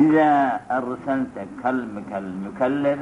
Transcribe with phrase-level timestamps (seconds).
[0.00, 3.00] إذا أرسلت كلبك المكلب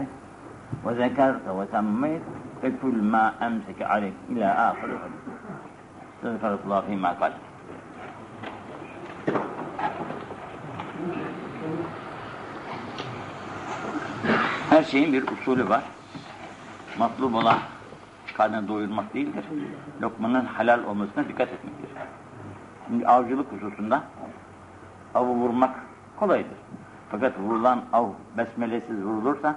[0.84, 2.22] وذكرت وسميت
[2.62, 4.88] فكل ما أمسك عليك إلى آخر
[6.16, 7.32] استغفر الله فيما قال.
[14.70, 15.82] Her şeyin bir usulü var.
[16.98, 17.58] Matlub olan
[18.42, 19.44] karnını doyurmak değildir.
[20.02, 21.90] Lokmanın halal olmasına dikkat etmektir.
[22.86, 24.02] Şimdi avcılık hususunda
[25.14, 25.74] avı vurmak
[26.16, 26.56] kolaydır.
[27.10, 29.56] Fakat vurulan av besmelesiz vurulursa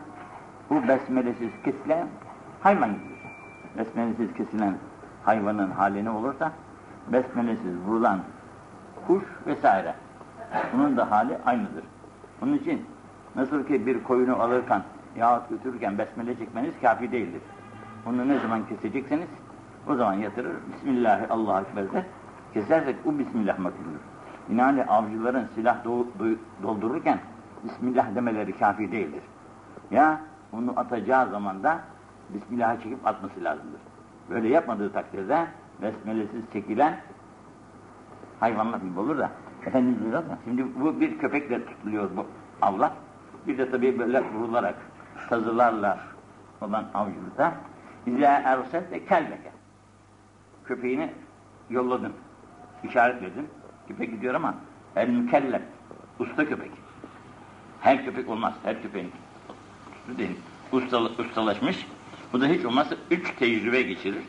[0.70, 2.08] bu besmelesiz kesilen
[2.62, 3.16] hayvan gibidir.
[3.78, 4.76] Besmelesiz kesilen
[5.24, 6.52] hayvanın hali ne olursa
[7.08, 8.20] besmelesiz vurulan
[9.08, 9.96] kuş vesaire
[10.74, 11.84] bunun da hali aynıdır.
[12.42, 12.86] Onun için
[13.36, 14.82] nasıl ki bir koyunu alırken
[15.16, 17.42] yahut götürürken besmele çekmeniz kafi değildir.
[18.06, 19.28] Onu ne zaman kesecekseniz
[19.88, 20.56] o zaman yatırır.
[20.74, 22.06] Bismillahirrahmanirrahim Allahu Ekber der.
[22.54, 24.00] Kesersek o Bismillah makbuldür.
[24.50, 26.26] Binaenli avcıların silah do do
[26.64, 27.20] doldururken
[27.64, 29.22] Bismillah demeleri kafi değildir.
[29.92, 30.22] Ya
[30.54, 31.80] onu atacağı zaman da
[32.30, 33.82] Bismillah'ı çekip atması lazımdır.
[34.30, 35.48] Böyle yapmadığı takdirde
[35.82, 36.98] besmelesiz çekilen
[38.40, 39.30] hayvanlar gibi olur da
[39.66, 42.26] Efendimiz buyuruyor da şimdi bu bir köpekle tutuluyor bu
[42.62, 42.92] avlar.
[43.48, 44.76] Bir de tabii böyle vurularak
[45.30, 46.00] sazılarla
[46.62, 47.54] olan avcılıkta
[48.08, 49.52] İzâ ersette kelbeke
[50.66, 51.10] köpeğini
[51.70, 52.14] yolladın,
[52.84, 53.50] işaretledin.
[53.88, 54.56] Köpek gidiyor ama
[54.96, 55.62] el mükellef,
[56.20, 56.72] usta köpek.
[57.82, 59.12] Her köpek olmaz, her köpeğin
[60.18, 60.38] değil.
[60.72, 61.88] Ustala, ustalaşmış.
[62.34, 64.24] Bu da hiç olmazsa üç tecrübe geçirir.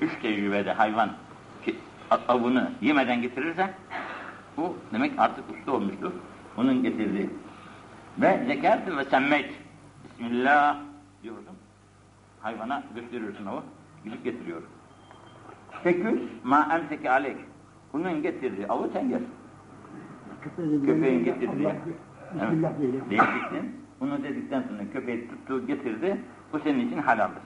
[0.00, 1.10] Üç tecrübede hayvan
[2.28, 3.74] avını yemeden getirirse
[4.56, 6.12] bu demek artık usta olmuştur.
[6.56, 7.30] Onun getirdiği.
[8.18, 9.52] Ve zekâtı ve semmeyt.
[10.04, 10.76] Bismillah
[11.22, 11.59] diyorsun.
[12.42, 13.62] Hayvana gösteriyorsun o.
[14.04, 14.62] Gidip getiriyor.
[15.82, 17.36] Fekül ma emseki aleyk.
[17.92, 19.20] Bunun getirdiği avı sen yer.
[20.86, 21.68] Köpeğin getirdiği.
[22.34, 22.72] Bismillah.
[23.10, 23.80] Değişiktin.
[24.00, 26.20] Bunu dedikten sonra köpeği tuttu getirdi.
[26.52, 27.42] Bu senin için halaldır.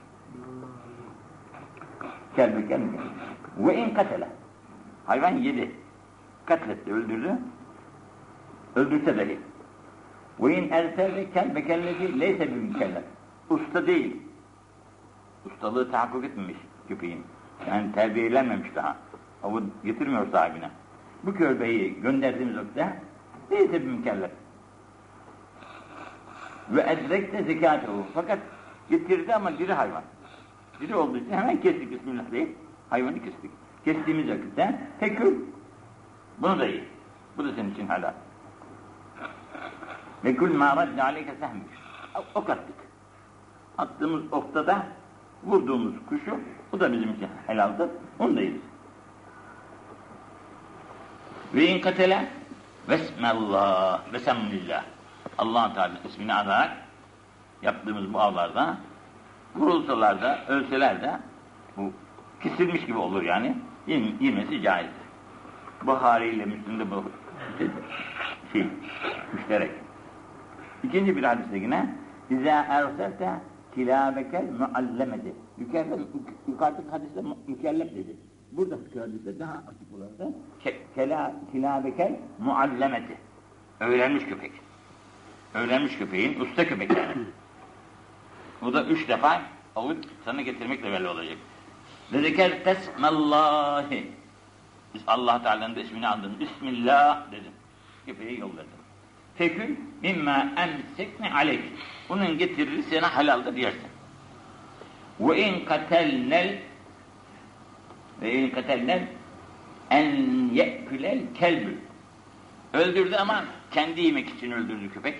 [2.37, 3.67] Gel bir gel bir.
[3.67, 4.29] Ve in katele.
[5.07, 5.71] Hayvan yedi.
[6.47, 7.39] Katletti, öldürdü.
[8.77, 9.39] Öldürse dahi.
[10.41, 13.05] Ve in erselde kel bekellezi leyse bir mükellef.
[13.51, 14.17] Usta değil.
[15.44, 16.56] Ustalığı tahakkuk etmemiş
[16.88, 17.25] köpeğin.
[17.69, 18.97] Yani terbiyelenmemiş daha.
[19.43, 20.71] Avı getirmiyor sahibine.
[21.22, 23.00] Bu köpeği gönderdiğimiz vakitte
[23.50, 24.31] değilse bir mükellef.
[26.71, 28.06] Ve edrekte zekâtehu.
[28.15, 28.38] Fakat
[28.91, 30.03] getirdi ama diri hayvan.
[30.81, 32.56] Diri olduğu için hemen kestik Bismillah deyip
[32.91, 33.50] hayvanı kestik.
[33.84, 35.41] Kestiğimiz vakitte tekül.
[36.38, 36.84] Bunu da iyi.
[37.37, 38.12] Bu da senin için halal.
[40.25, 41.66] Ve kul mâ radde aleyke sehmik.
[42.34, 42.76] Ok attık.
[43.78, 44.87] Attığımız okta da
[45.47, 46.41] vurduğumuz kuşu,
[46.72, 47.88] o da bizim için helaldir.
[48.19, 48.60] Onu da yeriz.
[51.55, 52.28] Ve in katele
[52.88, 54.84] vesmellah ve semlillah.
[55.38, 56.71] allah Teala ismini anarak
[57.62, 58.77] yaptığımız bu avlarda
[59.56, 61.19] vurulsalar da, ölseler de
[61.76, 61.93] bu
[62.43, 63.56] kesilmiş gibi olur yani.
[63.87, 65.05] Yem, yemesi caizdir.
[65.82, 67.05] Buhari ile Müslüm'de bu
[68.53, 68.66] şey,
[69.32, 69.71] müşterek.
[70.82, 71.94] İkinci bir hadiste yine
[72.31, 73.31] İzâ erselte
[73.75, 75.35] kilâbekel muallemedi.
[75.59, 75.99] Yukarıda,
[76.49, 78.17] yukarıdaki hadiste mükellef dedi.
[78.53, 83.17] Buradaki hadiste daha açık olarak ke, kela, kilâbekel muallemedi.
[83.81, 84.53] Öğrenmiş köpek.
[85.55, 87.25] Öğrenmiş köpeğin usta köpek yani.
[88.62, 89.43] Bu da üç defa
[89.77, 91.37] avı sana getirmekle belli olacak.
[92.12, 94.11] Ve zeker tesmallahi.
[94.95, 96.41] Biz Allah Teala'nın da ismini andım.
[96.41, 97.53] Bismillah dedim.
[98.06, 98.69] Köpeği yolladım.
[99.35, 101.62] Fekül mimma emsekne aleyk.
[102.15, 103.89] Bunun getirir sana halaldır yersin.
[105.21, 106.59] Ve in katelnel
[108.23, 109.07] ve in katelnel
[109.91, 110.15] en
[110.53, 111.77] ye'külel kelbül.
[112.73, 115.15] Öldürdü ama kendi yemek için öldürdü köpek.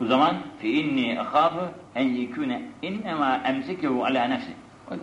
[0.00, 4.52] O zaman fe inni ahafı en yekune innema emsekehu ala nefsi.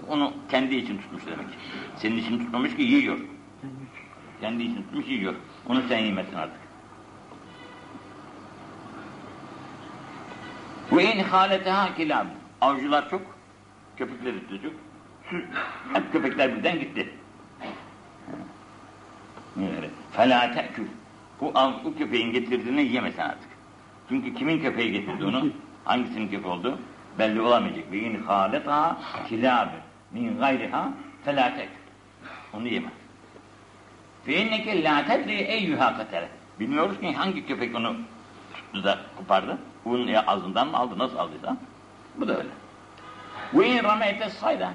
[0.10, 1.48] Onu kendi için tutmuş demek.
[1.96, 3.20] Senin için tutmamış ki yiyor.
[4.42, 5.36] Kendi için tutmuş yiyor.
[5.70, 6.61] Onu sen yemesin artık.
[10.92, 12.26] Ve in haleteha kilab.
[12.62, 13.22] Avcılar çok,
[13.98, 14.74] köpekleri çocuk.
[15.94, 17.14] Hep köpekler birden gitti.
[20.12, 20.88] Fela te'kül.
[21.42, 21.54] Bu,
[21.84, 23.50] bu köpeğin getirdiğini yemesin artık.
[24.10, 25.50] Çünkü kimin köpeği getirdi onu?
[25.86, 26.80] Hangisinin köpeği oldu?
[27.20, 27.92] Belli olamayacak.
[27.92, 28.98] Ve in haletaha
[29.30, 29.70] kilab
[30.12, 30.90] min gayriha
[31.26, 31.82] fela te'kül.
[32.54, 32.90] Onu yeme.
[34.26, 36.30] Fe inneke la tedri eyyuha katele.
[36.60, 37.96] Bilmiyoruz ki hangi köpek onu
[38.54, 39.58] tuttu da kopardı.
[39.86, 41.58] Bunun ya ağzından mı aldı, nasıl aldıysa.
[42.18, 42.50] Bu da öyle.
[43.54, 44.74] Ve in rameyte sayda.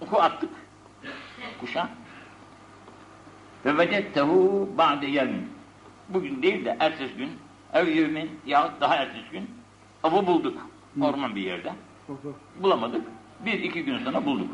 [0.00, 0.50] Oku attık.
[1.60, 1.88] Kuşa.
[3.64, 5.52] Ve vecettehu ba'de yevmin.
[6.08, 7.30] Bugün değil de ertesi gün,
[7.72, 9.50] ev yevmin yahut daha ertesi gün
[10.02, 10.66] avı bulduk.
[11.00, 11.72] Orman bir yerde.
[12.60, 13.06] Bulamadık.
[13.46, 14.50] Bir iki gün sonra bulduk.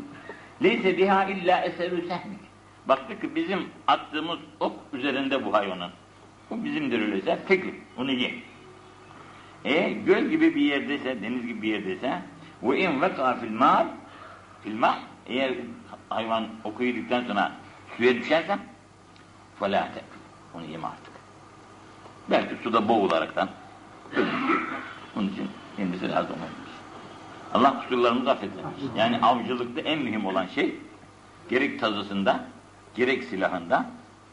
[0.63, 2.39] Leyse biha illa eserü sehmik.
[2.87, 5.91] Baktık ki bizim attığımız ok üzerinde bu hayvanın.
[6.49, 7.39] Bu bizimdir öyleyse.
[7.47, 8.33] Peki onu ye.
[9.64, 12.22] E göl gibi bir yerdeyse, deniz gibi bir yerdeyse
[12.62, 13.86] ve in veka fil mal
[14.62, 15.54] fil ma eğer
[16.08, 17.52] hayvan oku yedikten sonra
[17.96, 18.58] suya düşerse
[19.60, 20.14] فَلَا تَكْلُ
[20.54, 21.14] Onu yeme artık.
[22.30, 23.48] Belki suda boğularaktan
[24.16, 24.62] ölür.
[25.16, 26.74] Onun için kendisi lazım olmuş.
[27.54, 28.60] Allah kusurlarımızı affetsin.
[28.96, 30.74] Yani avcılıkta en mühim olan şey
[31.48, 32.44] gerek tazısında,
[32.94, 33.86] gerek silahında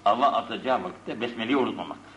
[0.06, 2.12] Allah atacağı vakitte besmeleyi unutmamaktır.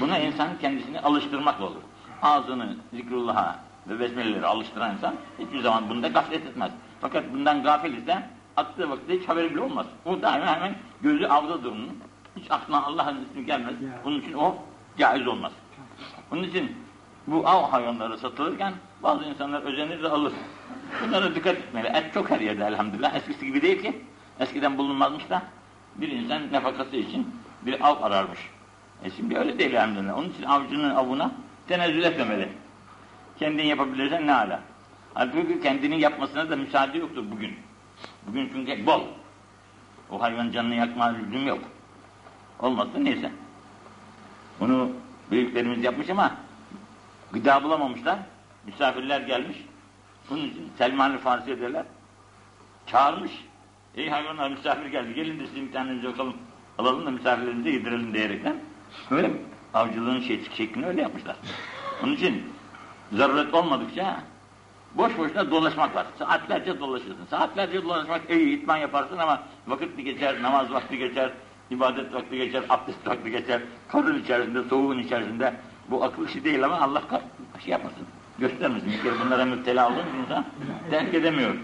[0.00, 1.82] Buna insan kendisini alıştırmakla olur.
[2.21, 3.55] Ağzını zikrullah'a
[3.87, 6.71] ve besmeleleri alıştıran insan hiçbir zaman bunda gaflet etmez.
[7.01, 8.23] Fakat bundan gafil ise
[8.57, 9.85] attığı vakitte hiç haberi bile olmaz.
[10.05, 11.97] O daima hemen gözü avdadır onun.
[12.37, 13.75] Hiç aklına Allah'ın ismi gelmez.
[14.03, 14.55] Bunun için o
[14.97, 15.51] caiz olmaz.
[16.31, 16.71] Onun için
[17.27, 18.73] bu av hayvanları satılırken
[19.03, 20.33] bazı insanlar özenir de alır.
[21.07, 21.87] Bunlara dikkat etmeli.
[21.87, 23.15] Et çok her yerde elhamdülillah.
[23.15, 24.01] Eskisi gibi değil ki.
[24.39, 25.41] Eskiden bulunmazmış da
[25.95, 27.27] bir insan nefakası için
[27.61, 28.39] bir av ararmış.
[29.03, 30.17] E şimdi öyle değil elhamdülillah.
[30.17, 31.31] Onun için avcının avına
[31.69, 32.49] tenezzül etmemeli.
[33.39, 34.59] Kendin yapabilirsen ne ala.
[35.13, 37.55] Halbuki kendinin yapmasına da müsaade yoktur bugün.
[38.27, 39.01] Bugün çünkü bol.
[40.11, 41.59] O hayvan canını yakma lüzum yok.
[42.59, 43.31] Olmazsa neyse.
[44.59, 44.91] Bunu
[45.31, 46.35] büyüklerimiz yapmış ama
[47.31, 48.19] gıda bulamamışlar.
[48.65, 49.57] Misafirler gelmiş.
[50.29, 51.85] Bunun için Selman-ı Farsi derler.
[52.87, 53.31] Çağırmış.
[53.95, 55.13] Ey hayvanlar misafir geldi.
[55.13, 56.33] Gelin de sizin bir tanenizi bakalım.
[56.77, 58.55] Alalım da misafirlerimize yedirelim diyerekten.
[59.11, 59.31] Böyle
[59.73, 61.35] avcılığın şey, şeklini öyle yapmışlar.
[62.03, 62.43] Onun için
[63.11, 64.23] zaruret olmadıkça
[64.95, 66.05] boş boşuna dolaşmak var.
[66.19, 67.25] Saatlerce dolaşırsın.
[67.29, 71.31] Saatlerce dolaşmak iyi, itman yaparsın ama vakit geçer, namaz vakti geçer,
[71.71, 75.53] ibadet vakti geçer, abdest vakti geçer, karın içerisinde, soğuğun içerisinde.
[75.89, 77.01] Bu akıl işi değil ama Allah
[77.59, 78.03] şey yapmasın,
[78.39, 78.91] göstermesin.
[78.91, 80.45] Bir kere bunlara müptela olduğun insan
[80.89, 81.55] terk edemiyor.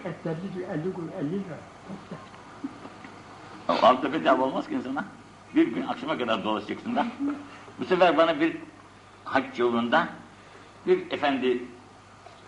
[3.68, 5.06] Altı bedava olmaz ki insana.
[5.56, 7.06] Bir gün akşama kadar dolaşacaksın da.
[7.80, 8.58] Bu sefer bana bir
[9.26, 10.08] hac yolunda
[10.88, 11.64] bir efendi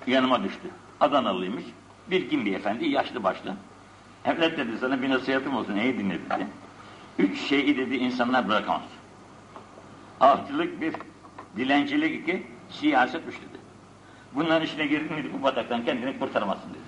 [0.07, 0.67] yanıma düştü.
[0.99, 1.63] Adanalıymış.
[2.11, 3.55] Bilgin bir efendi, yaşlı başlı.
[4.25, 6.47] Evlat dedi sana bir nasihatim olsun, iyi dinle dedi.
[7.19, 8.81] Üç şeyi dedi insanlar bırakamaz.
[10.19, 10.93] Avcılık bir,
[11.57, 13.57] dilencilik iki, siyaset üç dedi.
[14.35, 16.79] Bunların içine girdin miydi bu bataktan kendini kurtaramazsın dedi.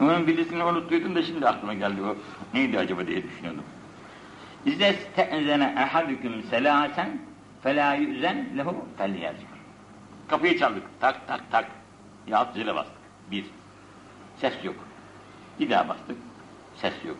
[0.00, 2.16] Onun birisini unuttuydum da şimdi aklıma geldi o.
[2.54, 3.64] Neydi acaba diye düşünüyordum.
[4.68, 7.18] İzle te'zene ehadüküm selâsen
[7.62, 9.46] felâ yüzen lehu felyercik.
[10.28, 10.82] Kapıyı çaldık.
[11.00, 11.68] Tak tak tak.
[12.26, 12.96] Yahut zile bastık.
[13.30, 13.44] Bir.
[14.36, 14.74] Ses yok.
[15.60, 16.16] Bir daha bastık.
[16.76, 17.16] Ses yok.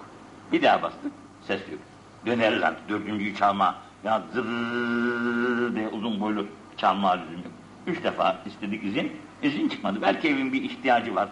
[0.52, 1.12] Bir daha bastık.
[1.46, 1.80] Ses yok.
[2.26, 2.88] Döneriz artık.
[2.88, 3.74] Dördüncüyü çalma.
[4.04, 6.46] Ya zırrrr diye uzun boylu
[6.76, 7.52] çalma lüzum.
[7.86, 9.12] Üç defa istedik izin.
[9.42, 10.02] İzin çıkmadı.
[10.02, 11.28] Belki evin bir ihtiyacı var.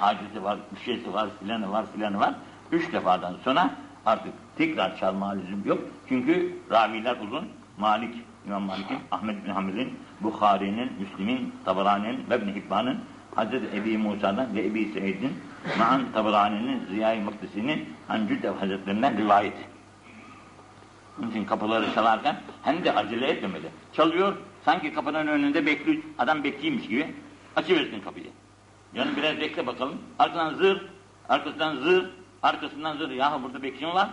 [0.00, 2.34] Acizi var, bir şeysi var, filanı var, filanı var.
[2.72, 3.70] Üç defadan sonra
[4.06, 5.78] artık tekrar çalma lüzum yok.
[6.08, 7.48] Çünkü raviler uzun.
[7.78, 8.14] Malik,
[8.46, 12.98] İmam Malik'in, Ahmet bin Hamil'in, Bukhari'nin, Müslim'in, Tabarani'nin ve İbn Hibban'ın,
[13.34, 15.32] Hazreti Ebi Musa'dan ve Ebi Seyyid'in,
[15.78, 19.54] Ma'an Tabarani'nin, Ziya-i Muktesi'nin, Hancüdev Hazretlerinden rivayet.
[21.20, 23.66] Onun için kapıları çalarken hem de acele etmemeli.
[23.92, 27.14] Çalıyor, sanki kapının önünde bekliyor, adam bekleymiş gibi
[27.56, 28.26] açıversin kapıyı.
[28.94, 29.98] Yani biraz bekle bakalım.
[30.18, 30.86] Arkadan zır,
[31.28, 32.10] arkasından zır,
[32.42, 33.10] arkasından zır.
[33.10, 34.08] Yahu burada bekçin var.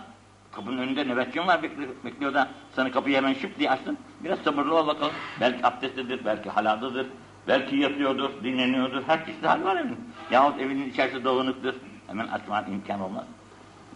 [0.52, 3.98] Kapının önünde nöbetçin var bekliyor, bekliyor da sana kapıyı hemen şıp diye açtın.
[4.24, 5.14] Biraz sabırlı ol bakalım.
[5.42, 7.08] Belki abdestlidir, belki haladadır,
[7.48, 9.04] belki yatıyordur, dinleniyordur.
[9.08, 9.98] Her çeşit hal var evin.
[10.32, 11.76] Yahut evinin içerisi dağınıktır.
[12.08, 13.26] Hemen açman imkan olmaz.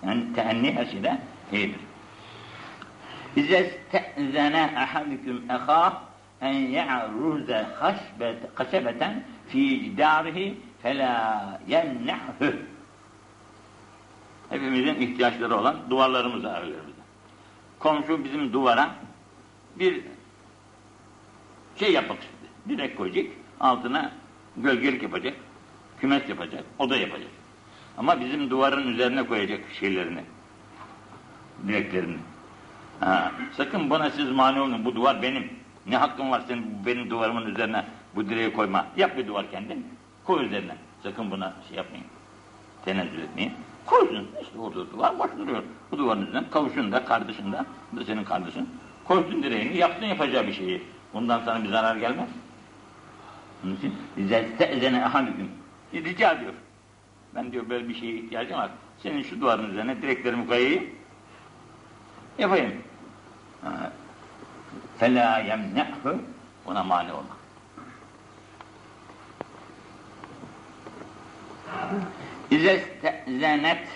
[0.05, 1.17] Yani teenni her şeyde
[1.51, 1.79] iyidir.
[3.36, 5.93] İzez te'zene ahadüküm ehâh
[6.41, 7.65] en ya'ruze
[8.55, 12.67] haşbeten fi cidarihi felâ yennehü.
[14.49, 17.01] Hepimizin ihtiyaçları olan duvarlarımız var evlerimizde.
[17.79, 18.95] Komşu bizim duvara
[19.79, 20.01] bir
[21.79, 22.37] şey yapmak istedi.
[22.69, 23.25] Direk koyacak,
[23.59, 24.11] altına
[24.57, 25.33] gölgelik yapacak,
[25.99, 27.29] kümes yapacak, oda yapacak.
[27.97, 30.23] Ama bizim duvarın üzerine koyacak şeylerini,
[31.67, 32.17] direklerini.
[32.99, 35.49] Ha, sakın bana siz mani olun, bu duvar benim.
[35.87, 37.85] Ne hakkın var senin benim duvarımın üzerine
[38.15, 38.85] bu direği koyma.
[38.97, 39.87] Yap bir duvar kendin,
[40.23, 40.75] koy üzerine.
[41.03, 42.05] Sakın buna şey yapmayın,
[42.88, 43.51] tenezzül etmeyi.
[43.86, 45.63] Koysun işte orada duvar boş duruyor.
[45.91, 48.70] Bu duvarın üzerinden kavuşun da kardeşin de, bu da senin kardeşin.
[49.03, 50.84] Koysun direğini yaptın yapacağı bir şeyi.
[51.13, 52.29] Ondan sana bir zarar gelmez.
[53.65, 55.50] Onun için zestezene ahamüküm.
[55.94, 56.53] Rica ediyor.
[57.36, 58.70] Ben diyor böyle bir şeye ihtiyacım var.
[59.03, 60.84] Senin şu duvarın üzerine direklerimi koyayım.
[62.39, 62.74] Yapayım.
[64.98, 66.20] Fela yemnehu
[66.65, 67.38] ona mani olma.
[72.51, 73.87] İze stezenet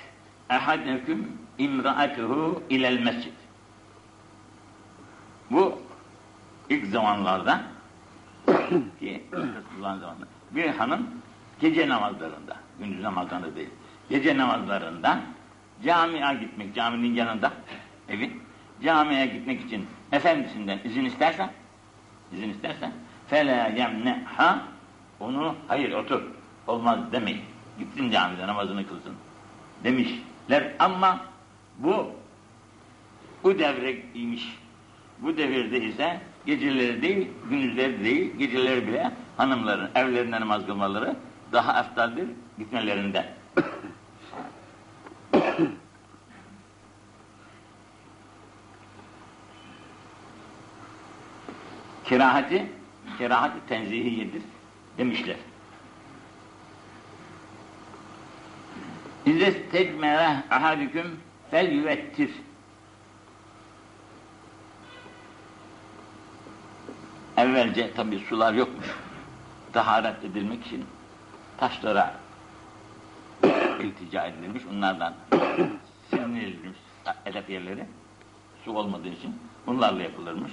[0.49, 3.31] ehadeküm imraatuhu ilel mescid.
[5.51, 5.81] Bu
[6.69, 7.61] ilk zamanlarda
[8.99, 11.07] ki Resulullah'ın zamanında bir hanım
[11.61, 13.69] gece namazlarında, gündüz namazlarında değil,
[14.09, 15.19] gece namazlarında
[15.83, 17.51] camiye gitmek, caminin yanında
[18.09, 18.31] evi,
[18.83, 21.51] camiye gitmek için efendisinden izin istersen,
[22.33, 22.91] izin istersen,
[23.27, 24.61] fele yemneha,
[25.19, 26.21] onu hayır otur,
[26.67, 27.50] olmaz demeyin.
[27.81, 29.13] Gitsin camide namazını kılsın
[29.83, 31.19] demişler ama
[31.77, 32.11] bu
[33.43, 34.57] bu devre imiş.
[35.19, 41.15] Bu devirde ise geceleri değil, gündüzleri değil, geceleri bile hanımların evlerinde namaz kılmaları
[41.51, 43.33] daha eftaldir gitmelerinde.
[52.05, 52.65] kirahati,
[53.17, 54.41] kirahati tenzihiyedir
[54.97, 55.37] demişler.
[59.25, 61.19] İzze tecmere ahadüküm
[61.51, 62.31] fel yüvettir.
[67.37, 68.85] Evvelce tabi sular yokmuş.
[69.73, 70.85] Taharet edilmek için
[71.57, 72.15] taşlara
[73.79, 74.63] iltica edilmiş.
[74.71, 75.13] Onlardan
[76.09, 76.77] sinirlenmiş
[77.25, 77.85] edep yerleri
[78.65, 79.35] su olmadığı için
[79.67, 80.51] bunlarla yapılırmış.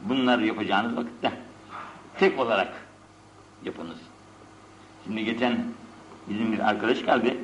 [0.00, 1.32] Bunları yapacağınız vakitte
[2.18, 2.72] tek olarak
[3.64, 3.98] yapınız.
[5.04, 5.64] Şimdi geçen
[6.28, 7.43] bizim bir arkadaş geldi.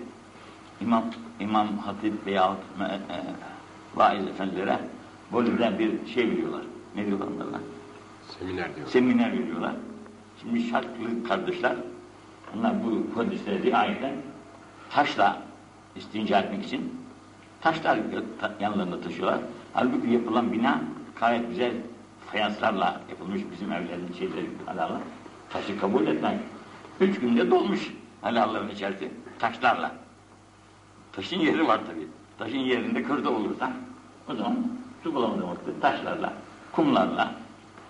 [0.80, 1.04] İmam,
[1.40, 3.18] İmam Hatip veyahut e, e,
[3.94, 4.78] vaiz efendilere
[5.32, 6.62] Bolu'da bir şey veriyorlar.
[6.96, 7.60] Ne diyorlar onlarla?
[8.38, 8.88] Seminer diyor.
[8.88, 9.72] Seminer veriyorlar.
[10.40, 11.76] Şimdi şartlı kardeşler,
[12.56, 14.14] onlar bu hadisleri riayeten
[14.90, 15.42] taşla
[15.96, 17.00] istinca etmek için
[17.60, 17.98] taşlar
[18.60, 19.40] yanlarında taşıyorlar.
[19.72, 20.80] Halbuki yapılan bina
[21.20, 21.72] gayet güzel
[22.26, 25.00] fayanslarla yapılmış bizim evlerin şeyleri halallar.
[25.50, 26.38] Taşı kabul etmek.
[27.00, 29.92] Üç günde dolmuş halalların içerisi taşlarla.
[31.20, 32.06] Taşın yeri var tabi.
[32.38, 33.72] Taşın yerinde kırda olursa
[34.28, 34.56] o zaman
[35.02, 36.32] su bulamadığın vakti taşlarla,
[36.72, 37.34] kumlarla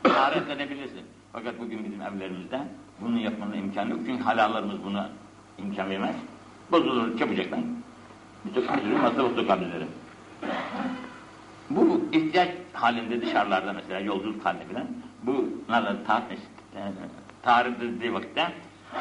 [0.03, 1.03] taharet edebilirsin.
[1.33, 2.61] Fakat bugün bizim evlerimizde
[3.01, 4.01] bunu yapmanın imkanı yok.
[4.07, 5.11] Çünkü halallarımız buna
[5.59, 6.17] imkan vermez.
[6.73, 7.61] Bozulur çabucaktan.
[9.03, 9.89] Masrafı sokabilirim.
[11.71, 14.87] Bu ihtiyaç halinde dışarılarda mesela yolculuk halinde filan
[15.23, 16.23] bunlarla ta
[17.43, 18.53] tarif edildiği vakitte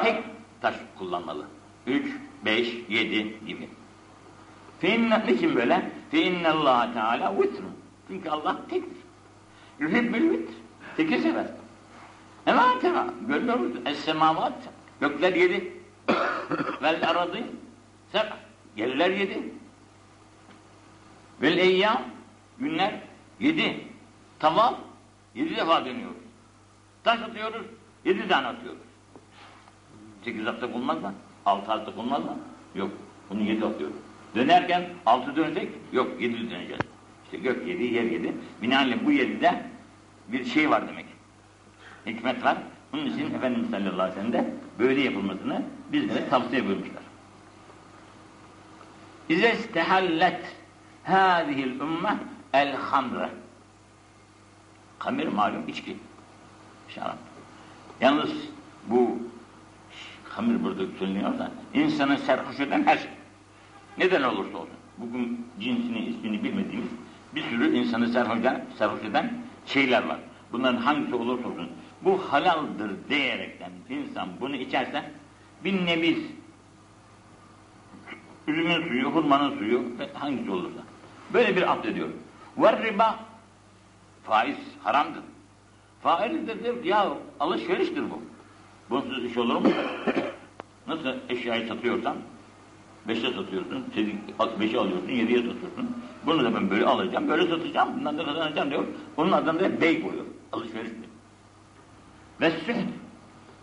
[0.02, 0.24] tek
[0.60, 1.46] taş kullanmalı.
[1.86, 2.06] Üç,
[2.44, 3.68] beş, yedi gibi.
[4.80, 5.90] Feinne, niçin böyle?
[6.10, 7.74] Feinne Allah Teala vitrun.
[8.08, 8.96] Çünkü Allah tektir.
[9.78, 10.52] Yuhibbül vitr.
[10.96, 11.46] Teki sever.
[12.44, 13.06] Hemen tema.
[13.28, 13.82] Görmüyor musun?
[13.86, 14.52] Es-semavat.
[15.00, 15.72] Gökler yedi.
[16.82, 17.38] Vel aradı.
[18.12, 18.26] Seb.
[18.76, 19.54] Yerler yedi.
[21.42, 22.02] Vel eyyam.
[22.58, 22.94] Günler
[23.40, 23.84] yedi.
[24.38, 24.76] Tamam.
[25.34, 26.16] Yedi defa dönüyoruz.
[27.04, 27.66] Taş atıyoruz.
[28.04, 28.80] Yedi tane atıyoruz.
[30.24, 31.14] Sekiz hafta olmaz mı?
[31.46, 32.36] Altı hafta olmaz mı?
[32.74, 32.90] Yok.
[33.30, 33.96] Bunu yedi atıyoruz.
[34.34, 35.68] Dönerken altı dönecek.
[35.92, 36.80] Yok yedi döneceğiz.
[37.24, 38.32] İşte gök yedi, yer yedi.
[38.62, 39.62] Binaenaleyh bu yedide
[40.28, 41.06] bir şey var demek.
[42.06, 42.58] Hikmet var.
[42.92, 47.02] Bunun için Efendimiz sallallahu aleyhi ve sellem de böyle yapılmasını bizlere tavsiye buyurmuşlar.
[49.28, 50.40] İze istehallet
[51.04, 52.14] hâzihil ümmeh
[52.52, 53.28] el hamre.
[54.98, 55.96] Kamir malum içki.
[56.88, 57.18] Şarap.
[58.00, 58.30] Yalnız
[58.86, 59.18] bu
[60.28, 63.10] hamir burada söyleniyor da insanı serhoş eden her şey.
[63.98, 64.76] Neden olursa olsun.
[64.98, 66.90] Bugün cinsini, ismini bilmediğimiz
[67.34, 68.08] bir sürü insanı
[68.78, 69.34] serhoş eden,
[69.66, 70.18] şeyler var.
[70.52, 71.68] Bunların hangisi olursa olsun
[72.02, 75.10] bu halaldır diyerekten insan bunu içerse
[75.64, 76.18] bir nebiz
[78.48, 79.82] üzümün suyu, hurmanın suyu
[80.14, 80.80] hangisi olursa
[81.34, 82.08] böyle bir abd ediyor.
[82.58, 83.18] Ve riba
[84.24, 85.22] faiz haramdır.
[86.02, 88.22] Faizdir diyor ya alışveriştir bu.
[88.90, 89.70] Bunsuz iş olur mu?
[90.86, 92.16] Nasıl eşyayı satıyorsan
[93.08, 93.84] beşe satıyorsun,
[94.60, 95.96] beşe alıyorsun, yediye satıyorsun.
[96.26, 98.84] Bunu da ben böyle alacağım, böyle satacağım, bundan da kazanacağım diyor.
[99.16, 100.24] Onun adına da bey koyuyor.
[100.52, 101.10] Alışveriştir.
[102.40, 102.76] Ve süt.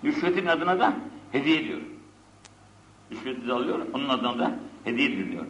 [0.04, 0.94] Rüşvetin adına da
[1.32, 1.80] hediye diyor.
[3.12, 5.46] Rüşveti de alıyor, onun adına da hediye ediliyor.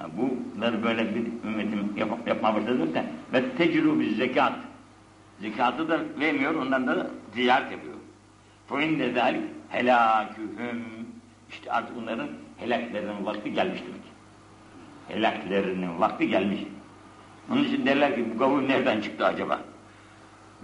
[0.00, 4.52] Yani bunlar böyle bir ümmetim yap yapmaya başladıysa ve tecrübü zekat.
[5.40, 7.94] Zekatı da vermiyor, ondan da ziyaret yapıyor.
[8.66, 10.84] Fâinde zâlik helâkühüm.
[11.50, 12.28] İşte artık bunların
[12.62, 14.02] helaklerinin vakti gelmiş demek.
[15.08, 16.60] Helaklerinin vakti gelmiş.
[17.52, 19.60] Onun için derler ki bu gavur nereden çıktı acaba?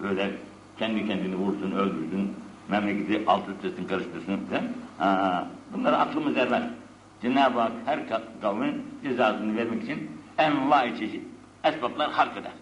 [0.03, 0.31] Böyle
[0.79, 2.33] kendi kendini vursun, öldürsün,
[2.69, 4.41] memleketi alt üstesini karıştırsın.
[4.99, 6.63] Ha, bunları aklımız ermez.
[7.23, 11.23] Cenab-ı Hak her ka- kavmin cezasını vermek için envai çeşit
[11.65, 12.53] esbaplar hark eder.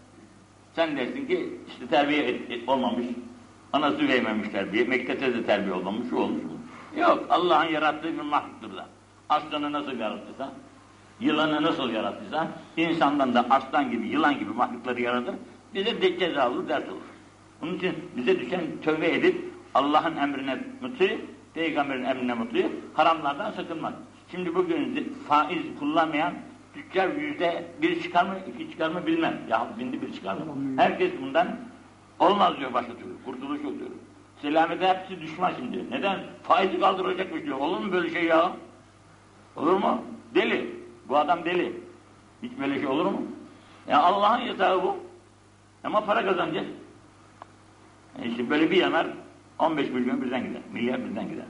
[0.77, 3.07] Sen dersin ki işte terbiye et- et- olmamış,
[3.73, 6.43] anası vermemiş terbiye, mektepte de terbiye olmamış, şu olmuş.
[6.99, 8.87] Yok, Allah'ın yarattığı bir mahluktur da.
[9.29, 10.53] Aslanı nasıl yarattıysa,
[11.21, 15.35] yılanı nasıl yarattıysa, insandan da aslan gibi, yılan gibi mahlukları yaratır,
[15.75, 17.01] bize de cezalı ders olur.
[17.63, 21.21] Onun için bize düşen tövbe edip, Allah'ın emrine muti,
[21.55, 23.93] peygamberin emrine muti, haramlardan sakınmak.
[24.31, 26.35] Şimdi bugün faiz kullanmayan
[26.75, 29.39] tüccar yüzde bir çıkar mı, iki çıkar mı bilmem.
[29.49, 30.43] Ya binde bir çıkar mı?
[30.77, 31.49] Herkes bundan
[32.19, 33.25] olmaz diyor başka türlü.
[33.25, 33.91] Kurtuluş yok diyor.
[34.43, 35.91] Selamete hepsi düşman şimdi.
[35.91, 36.19] Neden?
[36.43, 37.59] Faizi kaldıracakmış diyor.
[37.59, 38.53] Olur mu böyle şey ya?
[39.57, 40.03] Olur mu?
[40.35, 40.77] Deli.
[41.09, 41.81] Bu adam deli.
[42.43, 43.23] Hiç böyle şey olur mu?
[43.89, 44.97] Ya Allah'ın yasağı bu.
[45.85, 46.67] Ama para kazanacağız.
[48.23, 49.07] E işte böyle bir yanar
[49.59, 50.63] 15 milyon birden gider.
[50.73, 51.45] Milyar birden gider.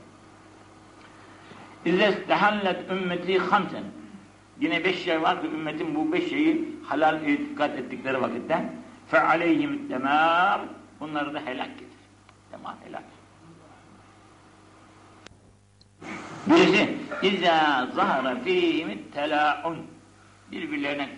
[1.85, 3.83] İzle istehallet ümmeti hamsen.
[4.59, 8.73] Yine beş şey var ki ümmetin bu beş şeyi halal itikat ettikleri vakitte
[9.07, 10.61] fe aleyhim demar
[10.99, 11.97] bunları da helak getirir.
[12.51, 13.03] Demar helak.
[16.47, 19.77] Birisi izâ zahara fîhim telâ'un
[20.51, 21.09] birbirlerine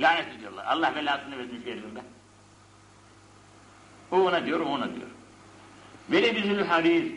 [0.00, 0.64] lanet ediyorlar.
[0.64, 2.00] Allah belasını versin şu elinde.
[4.10, 5.08] O ona diyor, o ona diyor.
[6.10, 7.12] Vele bizül harir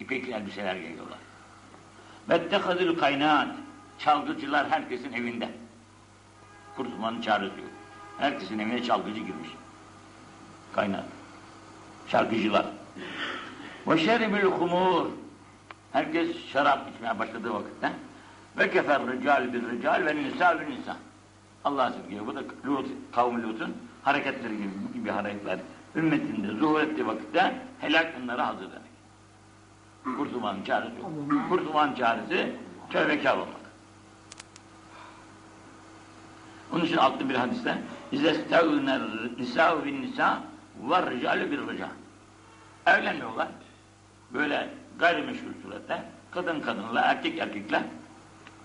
[0.00, 1.18] ipekli elbiseler giyiyorlar.
[2.28, 3.56] Vettehazül kaynat
[3.98, 5.50] çalgıcılar herkesin evinde.
[6.76, 7.70] Kurtulmanın çaresi yok.
[8.18, 9.48] Herkesin evine çalgıcı girmiş.
[10.72, 11.04] Kaynat.
[12.08, 12.66] Şarkıcılar.
[13.86, 15.06] Ve şeribül humur.
[15.94, 17.92] Herkes şarap içmeye başladığı vakitte.
[18.58, 20.96] Ve kefer rical bir rical ve nisa bir nisa.
[21.64, 22.26] Allah sevgiyor.
[22.26, 25.58] Bu da Lut, kavmi Lut'un hareketleri gibi, gibi hareketler.
[25.96, 30.18] Ümmetinde zuhur ettiği vakitte helak bunlara hazır demek.
[30.18, 31.10] Kurtulmanın çaresi yok.
[31.48, 32.56] Kurtulmanın çaresi
[32.90, 33.64] tövbekar olmak.
[36.72, 37.78] Onun için altı bir hadiste
[38.12, 39.00] İzle stevner
[39.38, 40.42] nisâ bin nisâ
[40.90, 41.88] ve ricâlü bir ricâ.
[42.86, 43.48] Evlenmiyorlar.
[44.32, 47.82] Böyle gayrimeşgul surette kadın kadınla, erkek erkekle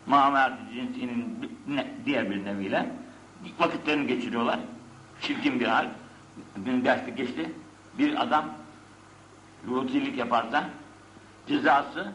[0.06, 1.52] muamele cinsinin
[2.06, 2.92] diğer bir neviyle
[3.60, 4.60] vakitlerini geçiriyorlar.
[5.22, 5.88] Çirkin bir hal.
[6.66, 7.52] Dün derste geçti.
[7.98, 8.46] Bir adam
[9.70, 10.70] yolculuk yaparsa
[11.48, 12.12] cezası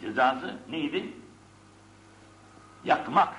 [0.00, 1.12] cezası neydi?
[2.84, 3.34] Yakmak.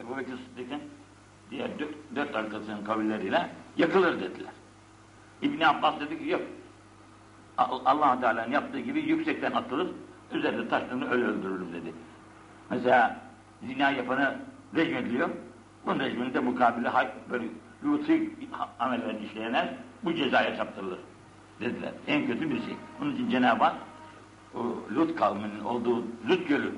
[0.00, 0.80] Ebu Bekir Sıddık'ın
[1.50, 4.52] diğer dört, dört arkasının kavilleriyle yakılır dediler.
[5.42, 6.42] İbn Abbas dedi ki yok.
[7.58, 9.88] Allah Teala'nın yaptığı gibi yüksekten atılır,
[10.32, 11.92] üzerinde taşlarını öyle öldürürüm dedi.
[12.70, 13.20] Mesela
[13.66, 14.36] zina yapanı
[14.76, 15.30] rejim ediliyor.
[15.86, 16.90] Bunun rejiminde mukabile
[17.30, 17.44] böyle
[17.84, 18.30] yuti
[18.78, 20.98] ameller işleyenler bu cezaya çarptırılır
[21.60, 21.92] dediler.
[22.06, 22.76] En kötü bir şey.
[23.02, 23.76] Onun için Cenab-ı Hak
[24.96, 26.72] Lut kavminin olduğu Lut gölü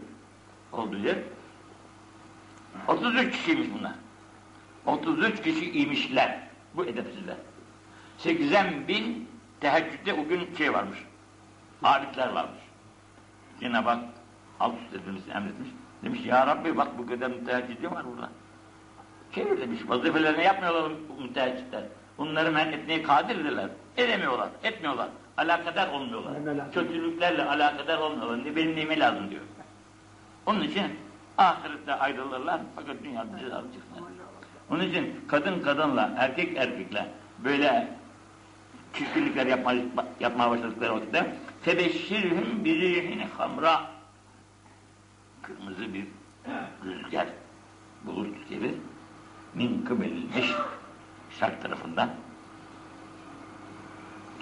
[0.72, 1.16] olduğu yer
[2.88, 3.92] 33 kişiymiş bunlar.
[4.86, 6.48] 33 kişi imişler.
[6.74, 7.36] Bu edepsizler.
[8.18, 9.28] 80 bin
[9.66, 10.98] teheccüde o gün şey varmış.
[11.82, 12.60] Abidler varmış.
[13.60, 14.04] Cenab-ı Hak
[14.60, 15.68] alt üst edilmesini emretmiş.
[16.04, 18.28] Demiş ya Rabbi bak bu kadar müteheccidi var burada.
[19.34, 21.82] Çevir demiş vazifelerini yapmıyorlar bu müteheccitler.
[22.18, 23.68] Bunları men etmeye kadirdirler.
[23.96, 25.08] Edemiyorlar, etmiyorlar.
[25.36, 26.32] Alakadar olmuyorlar.
[26.72, 28.44] Kötülüklerle alakadar olmuyorlar.
[28.44, 29.42] Ne benim neyime lazım diyor.
[30.46, 30.84] Onun için
[31.38, 34.10] ahirette ayrılırlar fakat dünyada cezalı çıkmaz.
[34.70, 37.08] Onun için kadın kadınla, erkek erkekle
[37.44, 37.88] böyle
[38.98, 39.82] çirkinlikler yapmaya,
[40.20, 43.90] yapmaya başladıkları vakitte tebeşşirhüm birihin hamra
[45.42, 46.06] kırmızı bir
[46.84, 47.26] rüzgar
[48.06, 48.74] bulut gibi
[49.54, 50.52] min kıbelilmiş
[51.40, 52.10] şark tarafından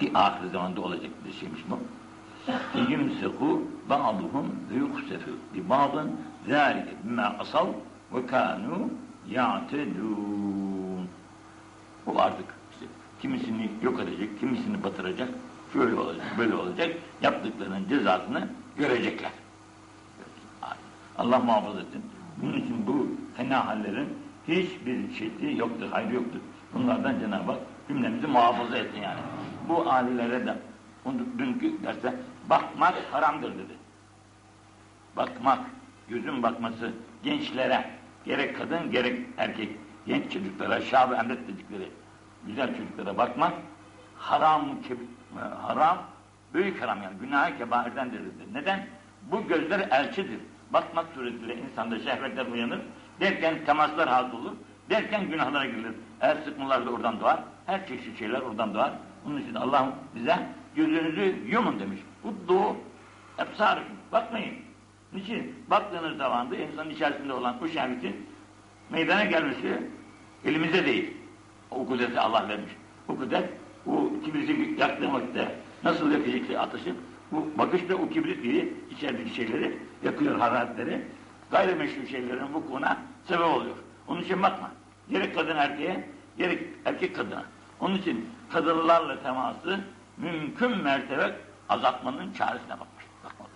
[0.00, 1.78] ki ahir zamanda olacak bir şeymiş bu.
[2.90, 7.66] Yumsiku ba'duhum ve yuksefü bi ba'dın zâlike bimâ asal
[8.12, 8.88] ve kânû
[9.28, 11.08] ya'tedûn.
[12.06, 12.46] Bu artık
[13.24, 15.28] kimisini yok edecek, kimisini batıracak,
[15.72, 19.30] şöyle olacak, böyle olacak, yaptıklarının cezasını görecekler.
[21.18, 22.02] Allah muhafaza etsin.
[22.42, 24.08] Bunun için bu fena hallerin
[24.48, 26.38] hiçbir şeyi yoktur, hayrı yoktur.
[26.74, 29.20] Bunlardan Cenab-ı Hak cümlemizi muhafaza etsin yani.
[29.68, 30.56] Bu ailelere de
[31.38, 32.14] dünkü derste
[32.50, 33.74] bakmak haramdır dedi.
[35.16, 35.60] Bakmak,
[36.08, 37.90] gözün bakması gençlere,
[38.24, 39.70] gerek kadın gerek erkek,
[40.06, 41.88] genç çocuklara, şab-ı emret dedikleri
[42.46, 43.52] güzel çocuklara bakmak
[44.18, 44.68] haram,
[45.62, 45.98] haram,
[46.54, 48.52] büyük haram yani günah-ı kebairdendir dedi.
[48.52, 48.86] Neden?
[49.22, 50.40] Bu gözler elçidir.
[50.70, 52.80] Bakmak suretiyle insanda şehvetler uyanır,
[53.20, 54.52] derken temaslar hasıl olur,
[54.90, 55.94] derken günahlara girilir.
[56.20, 58.92] Eğer sıkmalar da oradan doğar, her çeşit şeyler oradan doğar.
[59.26, 60.36] Onun için Allah bize
[60.76, 62.00] gözünüzü yumun demiş.
[62.24, 62.76] Uddu
[63.38, 63.96] ebsarıkum.
[64.12, 64.54] Bakmayın.
[65.12, 65.54] Niçin?
[65.70, 68.26] Baktığınız zaman da insanın içerisinde olan bu şehvetin
[68.90, 69.82] meydana gelmesi
[70.44, 71.16] elimizde değil.
[71.74, 72.72] O kudreti Allah vermiş.
[73.08, 73.48] Bu kudret,
[73.86, 76.94] bu kibriti yaktığım vakitte nasıl yakacaksa ateşi,
[77.32, 81.04] bu bakışta o kibrit gibi içerideki şeyleri yakıyor hararetleri.
[81.50, 83.76] Gayrimeşru şeylerin vukuuna sebep oluyor.
[84.08, 84.70] Onun için bakma.
[85.10, 86.08] Gerek kadın erkeğe,
[86.38, 87.44] gerek erkek kadına.
[87.80, 89.80] Onun için kadınlarla teması
[90.16, 91.36] mümkün mertebe
[91.68, 93.04] azaltmanın çaresine bakmış.
[93.24, 93.48] Bakmalı.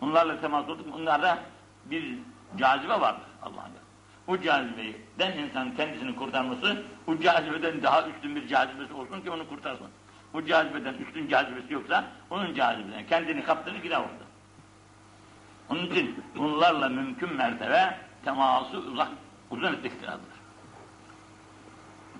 [0.00, 1.38] Onlarla temas olduk, onlarda
[1.84, 2.18] bir
[2.58, 3.83] cazibe vardır Allah'ın
[4.28, 9.86] bu cazibeden insan kendisini kurtarması, bu cazibeden daha üstün bir cazibesi olsun ki onu kurtarsın.
[10.32, 14.24] Bu cazibeden üstün cazibesi yoksa, onun cazibeden kendini kaptırır gider orada.
[15.70, 19.08] Onun için bunlarla mümkün mertebe teması uzak,
[19.50, 20.34] uzun lazımdır.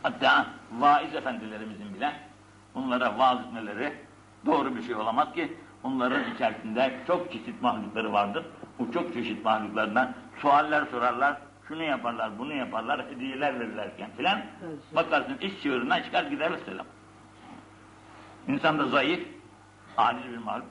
[0.03, 0.47] Hatta
[0.79, 2.13] vaiz efendilerimizin bile
[2.75, 3.93] bunlara vaaz etmeleri
[4.47, 8.45] doğru bir şey olamaz ki onların içerisinde çok çeşit mahlukları vardır.
[8.79, 11.37] Bu çok çeşit mahluklardan sualler sorarlar,
[11.69, 14.43] şunu yaparlar, bunu yaparlar, hediyeler verirlerken filan
[14.93, 16.87] bakarsın iş çığırından çıkar gider selam.
[18.49, 19.29] İnsan da zayıf,
[19.97, 20.67] aciz bir malum.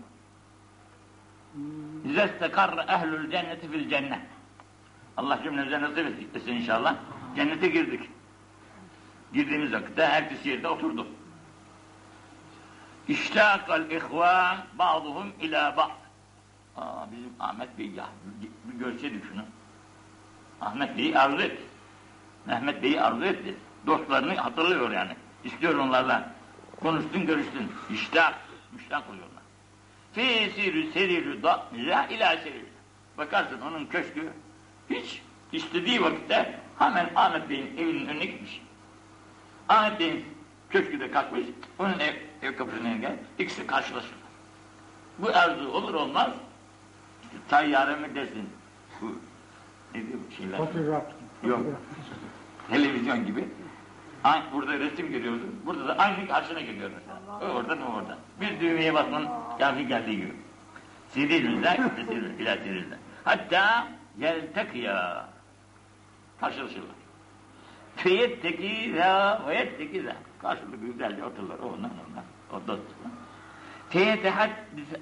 [2.06, 4.20] İzâ istekarra ehlül cenneti fil cennet.
[5.18, 6.96] Allah cümlemize nasip etsin inşallah.
[7.36, 8.10] Cennete girdik.
[9.34, 11.08] Girdiğimiz vakitte herkes yerde oturdu.
[13.08, 15.92] İştâkal ihvân ba'duhum ilâ ba'd.
[16.78, 18.06] Aa, bizim Ahmet Bey ya,
[18.66, 19.42] bir görseydik şunu.
[20.66, 21.64] Ahmet Bey'i arzu etti.
[22.46, 23.56] Mehmet Bey'i arzu etti.
[23.88, 25.16] Dostlarını hatırlıyor yani.
[25.44, 26.32] İstiyor onlarla.
[26.80, 27.72] Konuştun görüştün.
[27.90, 28.34] İştah.
[28.72, 29.44] Müştak oluyorlar.
[30.14, 32.66] Fi sirü serirü da la ila serirü.
[33.18, 34.30] Bakarsın onun köşkü
[34.90, 35.22] hiç
[35.52, 38.62] istediği vakitte hemen Ahmet Bey'in evinin önüne gitmiş.
[39.70, 40.26] Ahmet Bey'in
[40.70, 41.44] köşkü de kalkmış.
[41.80, 43.16] Onun ev, ev kapısına gel.
[43.40, 44.16] İkisi karşılaşır.
[45.20, 46.32] Bu arzu olur olmaz
[47.24, 48.50] işte tayyare mi desin?
[49.02, 49.16] Bu
[49.96, 50.58] ne diyor bu şeyler?
[50.58, 51.04] Fotoğraf.
[51.44, 51.60] Yok.
[52.70, 53.46] Televizyon gibi.
[54.24, 55.62] Aynı, burada resim görüyorsun.
[55.66, 57.20] Burada da aynı karşına geliyor mesela.
[57.42, 58.18] O oradan o oradan.
[58.42, 59.28] Bir düğmeye basman
[59.60, 60.34] kafi geldiği gibi.
[61.10, 61.80] Sirilizler,
[62.40, 62.98] ila sirilizler.
[63.24, 63.88] Hatta
[64.20, 65.30] yeltekiya.
[66.40, 66.96] Karşılaşırlar.
[67.96, 70.16] Feyettekiza ve yettekiza.
[70.42, 71.60] Karşılıklı güzelce otururlar.
[71.60, 72.24] O ondan ondan.
[72.52, 73.12] O dostlar.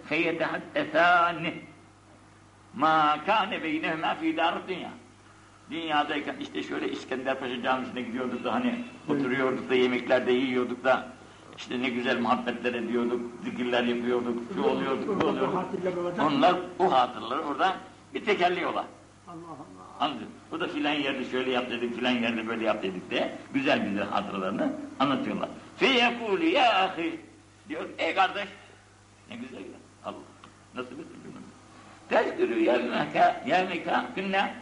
[0.05, 1.61] Feyetehaddesâni
[2.75, 4.91] ma kâne beynehmâ fî dâr dünya.
[5.71, 11.07] Dünyadayken işte şöyle İskender Paşa Camisi'ne gidiyorduk da hani oturuyorduk da yemeklerde yiyorduk da
[11.57, 15.67] işte ne güzel muhabbetler ediyorduk, zikirler yapıyorduk, şu oluyorduk, bu oluyorduk.
[16.21, 17.75] Onlar o hatırları orada
[18.13, 18.85] bir tekerliyorlar.
[19.27, 20.05] Allah Allah.
[20.05, 20.27] Anladın?
[20.51, 24.07] Bu da filan yerde şöyle yap dedik, filan yerde böyle yap dedik de güzel güzel
[24.07, 25.49] hatıralarını anlatıyorlar.
[25.77, 27.19] Feyekûlü ya ahi
[27.69, 28.47] diyor, ey kardeş
[29.29, 29.79] ne güzel ya.
[30.05, 30.15] Allah
[30.75, 31.05] nasıl bir.
[32.11, 34.53] Tezkürü yevmeka yevmeka künne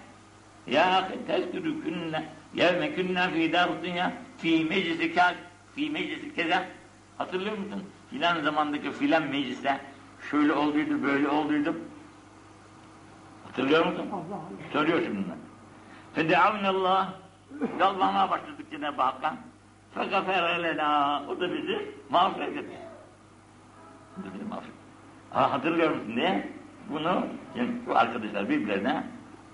[0.67, 5.35] ya ahi tezkürü künne yevme künne fî dar dünya fî meclisi kâr
[5.75, 6.65] fî meclisi keza
[7.17, 7.83] hatırlıyor musun?
[8.09, 9.79] Filan zamandaki filan mecliste
[10.31, 11.75] şöyle olduydu böyle olduydu
[13.45, 14.05] Hatırlıyor musun?
[14.73, 15.37] Söylüyor şimdi bunlar.
[16.13, 17.13] Fedeavnallah
[17.79, 19.37] Yalvarmaya başladık Cenab-ı Hak'tan.
[19.95, 22.77] Fegafere lena O da bizi mağfiret etti.
[24.17, 24.73] Bizi mağfiret
[25.29, 26.58] Ha, hatırlıyor musun diye
[26.91, 27.25] bunu
[27.87, 29.03] bu arkadaşlar birbirlerine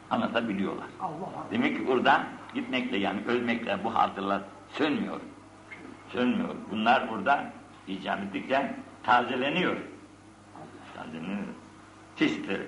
[0.10, 0.88] anlatabiliyorlar.
[1.02, 1.46] Allah Allah.
[1.52, 5.20] Demek ki burada gitmekle yani ölmekle bu hatırlar sönmüyor.
[6.10, 6.56] Sönmüyor.
[6.72, 7.46] Bunlar burada
[7.88, 9.76] icap ettikçe tazeleniyor.
[10.96, 11.48] Tazeleniyor.
[12.16, 12.68] Çeşitleri.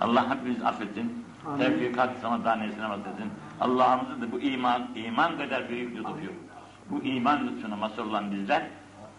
[0.00, 1.24] Allah hepimizi affetsin.
[1.58, 3.30] Tevfikat sana tanesine bahsetsin.
[3.60, 6.32] Allah'ımızı da bu iman, iman kadar büyük lütfuyor.
[6.90, 8.62] Bu iman lütfuna mazhar olan bizler,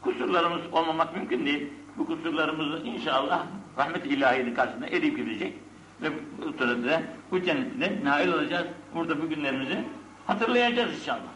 [0.01, 1.73] kusurlarımız olmamak mümkün değil.
[1.97, 3.45] Bu kusurlarımızı inşallah
[3.77, 5.53] rahmet ilahiyenin karşısında eriyip gidecek.
[6.01, 7.01] Ve bu sırada da
[7.31, 8.67] bu cennetine nail olacağız.
[8.95, 9.83] Burada bu günlerimizi
[10.27, 11.33] hatırlayacağız inşallah.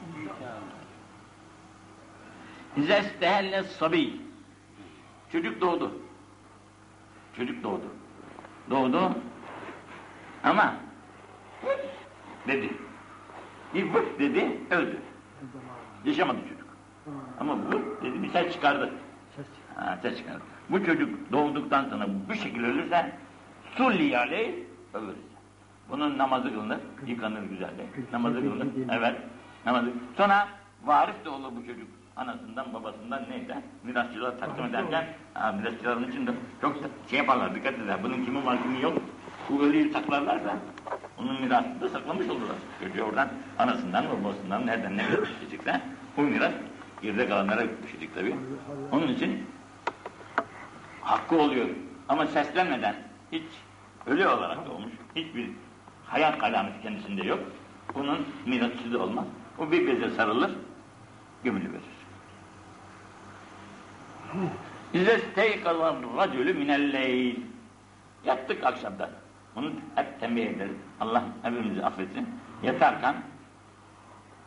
[2.77, 4.13] İzâ istehelle sabi.
[5.31, 5.91] Çocuk doğdu.
[7.37, 7.85] Çocuk doğdu.
[8.69, 9.11] Doğdu.
[10.43, 10.75] Ama
[12.47, 12.69] dedi.
[13.73, 14.97] Bir vıt dedi, öldü.
[16.05, 16.67] Yaşamadı çocuk.
[17.39, 18.93] Ama vıt dedi, bir ses çıkardı.
[20.01, 20.41] Ses çıkardı.
[20.69, 23.11] Bu çocuk doğduktan sonra bu şekilde ölürse
[23.75, 24.53] sulli aleyh
[24.93, 25.15] ölür.
[25.89, 27.85] Bunun namazı kılınır, yıkanır güzelce.
[28.13, 28.67] Namazı kılınır.
[28.91, 29.15] Evet.
[29.65, 29.91] Namazı.
[30.17, 30.47] Sonra
[30.85, 31.87] varis de olur bu çocuk.
[32.15, 36.75] Anasından, babasından neyse mirasçılar takdim ederken ha, mirasçıların içinde çok
[37.09, 38.03] şey yaparlar, dikkat eder.
[38.03, 38.97] Bunun kimi var, kimi yok.
[39.49, 40.55] Bu ölüyü saklarlarsa
[41.19, 42.55] onun mirasını da saklamış olurlar.
[42.83, 43.27] Çocuğu oradan
[43.59, 45.81] anasından, babasından nereden ne düşecekse
[46.17, 46.53] o miras
[47.01, 48.35] geride kalanlara düşecek tabii.
[48.91, 49.43] Onun için
[51.07, 51.69] hakkı oluyor.
[52.09, 52.95] Ama seslenmeden
[53.31, 53.43] hiç
[54.05, 54.91] ölü olarak doğmuş.
[55.15, 55.49] Hiçbir
[56.05, 57.39] hayat alameti kendisinde yok.
[57.95, 59.25] Bunun mirasçı da olmaz.
[59.57, 60.51] O bir beze sarılır,
[61.43, 61.97] gömülü verir.
[64.93, 67.35] İze steykalar racülü minelleyl.
[68.25, 69.09] Yattık akşamda.
[69.55, 70.77] Bunu hep tembih ederiz.
[70.99, 72.29] Allah hepimizi affetsin.
[72.63, 73.15] Yatarken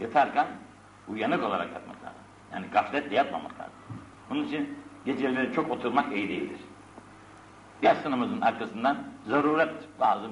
[0.01, 0.47] yatarken
[1.09, 2.23] uyanık olarak yatmak lazım.
[2.53, 3.73] Yani gafletle yatmamak lazım.
[4.31, 6.61] Bunun için geceleri çok oturmak iyi değildir.
[7.83, 8.97] Yatsı namazın arkasından
[9.29, 10.29] zaruret bazı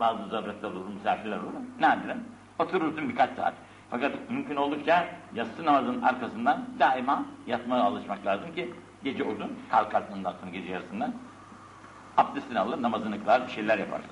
[0.00, 1.52] bazı zaruretler olur, misafirler olur.
[1.80, 2.18] Nadiren
[2.58, 3.54] oturursun birkaç saat.
[3.90, 10.50] Fakat mümkün oldukça yatsı namazın arkasından daima yatmaya alışmak lazım ki gece uzun kalkarsın sonra
[10.52, 11.14] gece yarısından
[12.16, 14.10] abdestini alır, namazını kılar, bir şeyler yaparsın.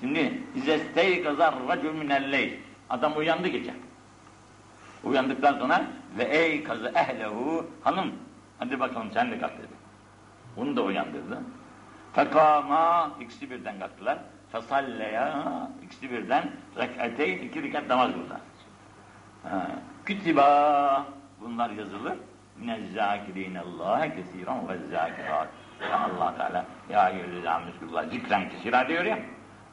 [0.00, 2.52] Şimdi izestey kazar racul minelleyl.
[2.90, 3.74] Adam uyandı gece.
[5.04, 5.84] Uyandıktan sonra
[6.18, 8.12] ve ey kazı ehlehu hanım
[8.58, 9.78] hadi bakalım sen de kalk dedi.
[10.56, 11.38] Onu da uyandırdı.
[12.12, 14.18] Fekama ikisi birden kalktılar.
[14.52, 18.40] Fesalleya ikisi birden rek'ateyn iki rekat namaz kıldılar.
[20.04, 21.06] Kütiba
[21.40, 22.14] bunlar yazılır.
[22.56, 25.48] Minezzâkirînallâhe kesîran ve zâkirât.
[25.92, 29.18] Allah Teala ya eyyühellezî amneskullah zikren kesira diyor ya.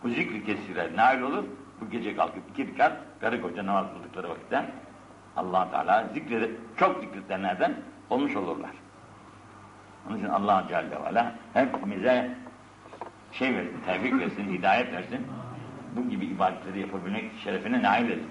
[0.04, 1.44] Bu zikri kesire nail olur.
[1.82, 4.66] Bu gece kalkıp iki rekat karı koca namaz kıldıkları vakitte
[5.38, 7.76] allah Teala zikri çok zikredenlerden
[8.10, 8.72] olmuş olurlar.
[10.10, 12.36] Onun için Allah Celle ve Ala hepimize
[13.32, 15.28] şey versin, tevfik versin, hidayet versin.
[15.96, 18.30] Bu gibi ibadetleri yapabilmek şerefine nail etsin.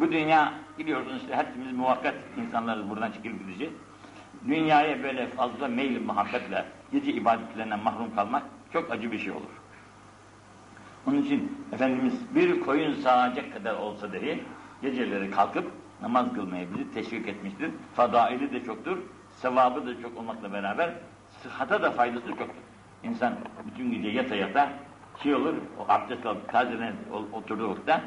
[0.00, 3.72] Bu dünya biliyorsunuz işte hepimiz muvakkat insanlarız buradan çıkıp gideceğiz.
[4.48, 9.60] Dünyaya böyle fazla meyil muhabbetle gece ibadetlerinden mahrum kalmak çok acı bir şey olur.
[11.06, 14.42] Onun için Efendimiz bir koyun sağacak kadar olsa dahi
[14.82, 17.70] geceleri kalkıp namaz kılmaya bizi teşvik etmiştir.
[17.94, 18.98] Fadaili de çoktur,
[19.36, 20.94] sevabı da çok olmakla beraber
[21.42, 22.62] sıhhata da faydası çoktur.
[23.02, 23.34] İnsan
[23.66, 24.72] bütün gece yata yata
[25.22, 26.94] şey olur, o abdest alıp tazelen
[27.32, 28.00] oturduğu vakitte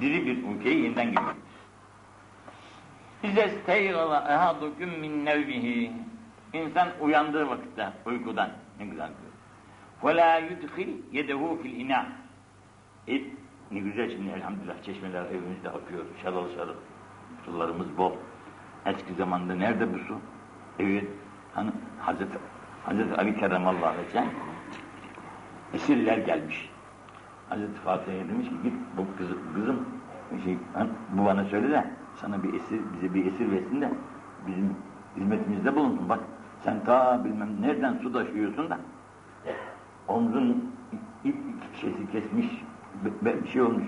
[0.00, 1.34] diri bir ülkeyi yeniden giriyor.
[3.22, 5.92] İze steygala ehadukum min nevmihi.
[6.52, 9.34] İnsan uyandığı vakitte uykudan ne güzel diyor.
[10.04, 12.06] Ve la yudhil yedehu fil ina.
[13.70, 16.04] Ne güzel şimdi elhamdülillah çeşmeler evimizde akıyor.
[16.22, 16.74] Şarıl şarıl.
[17.44, 18.12] Sularımız bol.
[18.86, 20.14] Eski zamanda nerede bu su?
[20.78, 21.08] Evet.
[21.54, 22.38] Hani Hazreti,
[22.84, 24.30] Hazreti Ali Kerremallahu Aleyhi
[25.74, 26.70] esirler gelmiş.
[27.48, 29.86] Hazreti Fatih'e demiş ki git bu kız, kızım
[30.44, 30.58] şey,
[31.12, 33.90] bu bana söyle de sana bir esir, bize bir esir versin de
[34.46, 34.76] bizim
[35.16, 36.08] hizmetimizde bulunsun.
[36.08, 36.20] Bak
[36.60, 38.78] sen ta bilmem nereden su taşıyorsun da
[40.08, 40.72] omzun
[41.24, 41.36] ip
[41.80, 42.46] şeysi kesmiş
[43.22, 43.84] bir şey olmuş.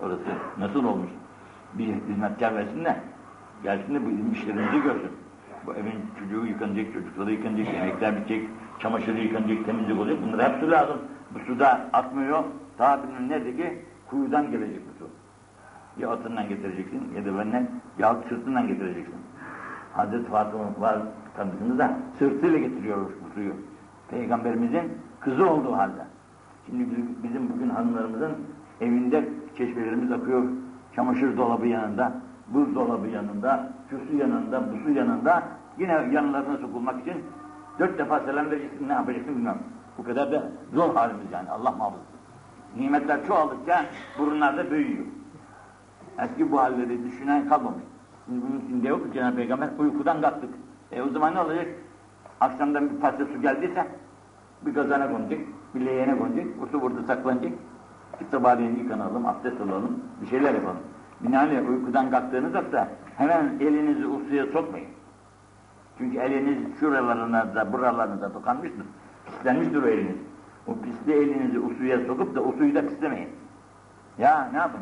[0.00, 1.10] Orası nasıl olmuş?
[1.74, 2.96] Bir hizmetkar versin de
[3.62, 5.10] gelsin de bu işlerimizi görsün.
[5.66, 10.18] Bu evin çocuğu yıkanacak, çocukları yıkanacak, yemekler bitecek, çamaşırı yıkanacak, temizlik olacak.
[10.26, 10.98] Bunlar hep su lazım.
[11.34, 12.44] Bu suda akmıyor.
[12.78, 15.10] Ta bilmem nerede ki kuyudan gelecek bu su.
[16.02, 19.14] Ya atından getireceksin ya da benden ya sırtından getireceksin.
[19.92, 20.98] Hazreti Fatıma var
[21.36, 23.52] tanıdığınız da sırtıyla getiriyor bu suyu.
[24.10, 26.06] Peygamberimizin kızı olduğu halde.
[26.66, 26.86] Şimdi
[27.22, 28.32] bizim bugün hanımlarımızın
[28.80, 30.44] evinde çeşmelerimiz akıyor.
[30.98, 32.12] Çamaşır dolabı yanında,
[32.48, 35.42] buzdolabı yanında, su yanında, bu su yanında
[35.78, 37.24] yine yanlarına sokulmak için
[37.78, 39.58] dört defa selam vereceksin, ne yapacaksın bilmem.
[39.98, 40.42] Bu kadar da
[40.74, 42.02] zor halimiz yani Allah muhafaza.
[42.76, 43.84] Nimetler çoğaldıkça
[44.18, 45.04] burunlarda büyüyor.
[46.18, 47.84] Eski bu halleri düşünen kalmamış.
[48.26, 50.54] Şimdi bunun için diyor ki Cenab-ı Peygamber uykudan kalktık.
[50.92, 51.66] E o zaman ne olacak?
[52.40, 53.86] Akşamdan bir parça su geldiyse
[54.66, 55.40] bir kazana konacak,
[55.74, 57.52] bir leğene konacak, o burada saklanacak.
[58.30, 60.80] Sabahleyin yıkanalım, abdest alalım, bir şeyler yapalım.
[61.20, 64.88] Binaenaleyh uykudan kalktığınız vakta hemen elinizi o suya sokmayın.
[65.98, 68.86] Çünkü eliniz şuralarınızda, buralarınızda dokanmıştır.
[69.26, 70.16] Pislenmiştir o eliniz.
[70.66, 73.28] O pisli elinizi o suya sokup da o suyu da pislemeyin.
[74.18, 74.80] Ya ne yapın?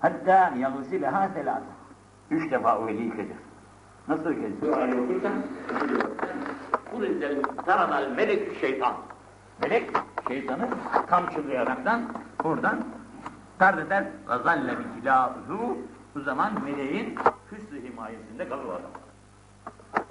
[0.00, 1.62] Hatta yagsileha selasa.
[2.30, 3.38] Üç defa o eli yıkacak.
[4.08, 4.62] Nasıl yıkacak?
[4.62, 5.32] Duayı okursan,
[6.90, 8.94] kul izlerim, taradal melek şeytan.
[9.62, 9.90] Melek,
[10.28, 10.68] şeytanı
[11.06, 12.02] kamçılayaraktan
[12.44, 12.84] buradan
[13.58, 14.04] tard eder.
[14.28, 15.78] Gazalle bitilâhu.
[16.14, 17.14] Bu zaman meleğin
[17.50, 18.90] hırsız himayesinde kalır adam.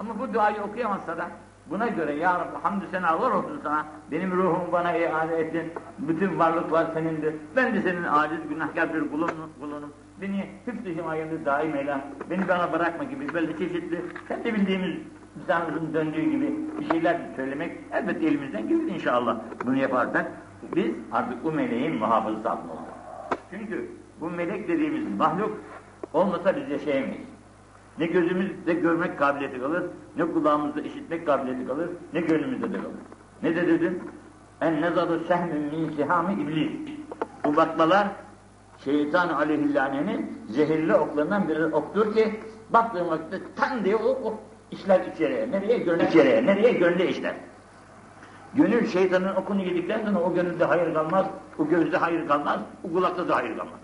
[0.00, 1.26] Ama bu duayı okuyamazsa da
[1.70, 3.86] buna göre ya Rabbi hamdü senalar olsun sana.
[4.10, 5.72] Benim ruhumu bana iade ettin.
[5.98, 7.34] Bütün varlıklar senindir.
[7.56, 9.50] Ben de senin aciz günahkar bir kulunum.
[9.60, 9.92] kulunum.
[10.20, 12.00] Beni hıfzı himayende daim eyle.
[12.30, 14.96] Beni bana bırakma gibi böyle çeşitli sen de bildiğimiz
[15.42, 19.36] insanımızın döndüğü gibi bir şeyler söylemek elbette elimizden gelir inşallah.
[19.66, 20.32] Bunu yaparsak
[20.76, 22.96] biz artık bu meleğin muhafızası altında olacağız.
[23.50, 25.60] Çünkü bu melek dediğimiz mahluk
[26.12, 27.26] olmasa biz yaşayamayız.
[27.98, 29.84] Ne gözümüzde görmek kabiliyeti kalır,
[30.16, 32.96] ne kulağımızda işitmek kabiliyeti kalır, ne gönlümüzde de kalır.
[33.42, 34.00] Ne de dedim?
[34.60, 36.70] En nezaru sehmin min sihami iblis.
[37.44, 38.08] Bu bakmalar
[38.84, 44.40] şeytan aleyhillanenin zehirli oklarından biri oktur ki baktığın vakitte tan diye o, o
[44.70, 45.50] işler içeriye.
[45.50, 45.78] Nereye?
[45.78, 46.46] Gönül içeriye.
[46.46, 46.72] Nereye?
[46.72, 47.34] Gönlü işler.
[48.54, 51.26] Gönül şeytanın okunu yedikten sonra o gönülde hayır kalmaz,
[51.58, 53.80] o gözde hayır kalmaz, o kulakta da hayır kalmaz.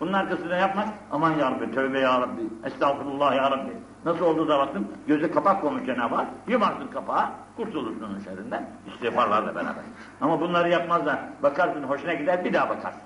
[0.00, 0.88] Bunun arkasında yapmaz.
[1.10, 3.72] Aman ya Rabbi, tövbe ya Rabbi, estağfurullah ya Rabbi.
[4.04, 9.54] Nasıl oldu da baktım, göze kapak konmuş Cenab-ı Hak, yumarsın kapağı, kurtulursun onun şerrinden, istiğfarlarla
[9.54, 9.82] beraber.
[10.20, 13.02] Ama bunları yapmazlar, bakarsın hoşuna gider, bir daha bakarsın.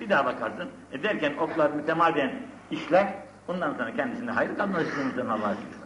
[0.00, 2.32] Bir daha bakarsın, e derken oklar mütemadiyen
[2.70, 3.14] işler,
[3.48, 4.82] ondan sonra kendisinde hayır kalmaz,
[5.30, 5.81] Allah'a şükür.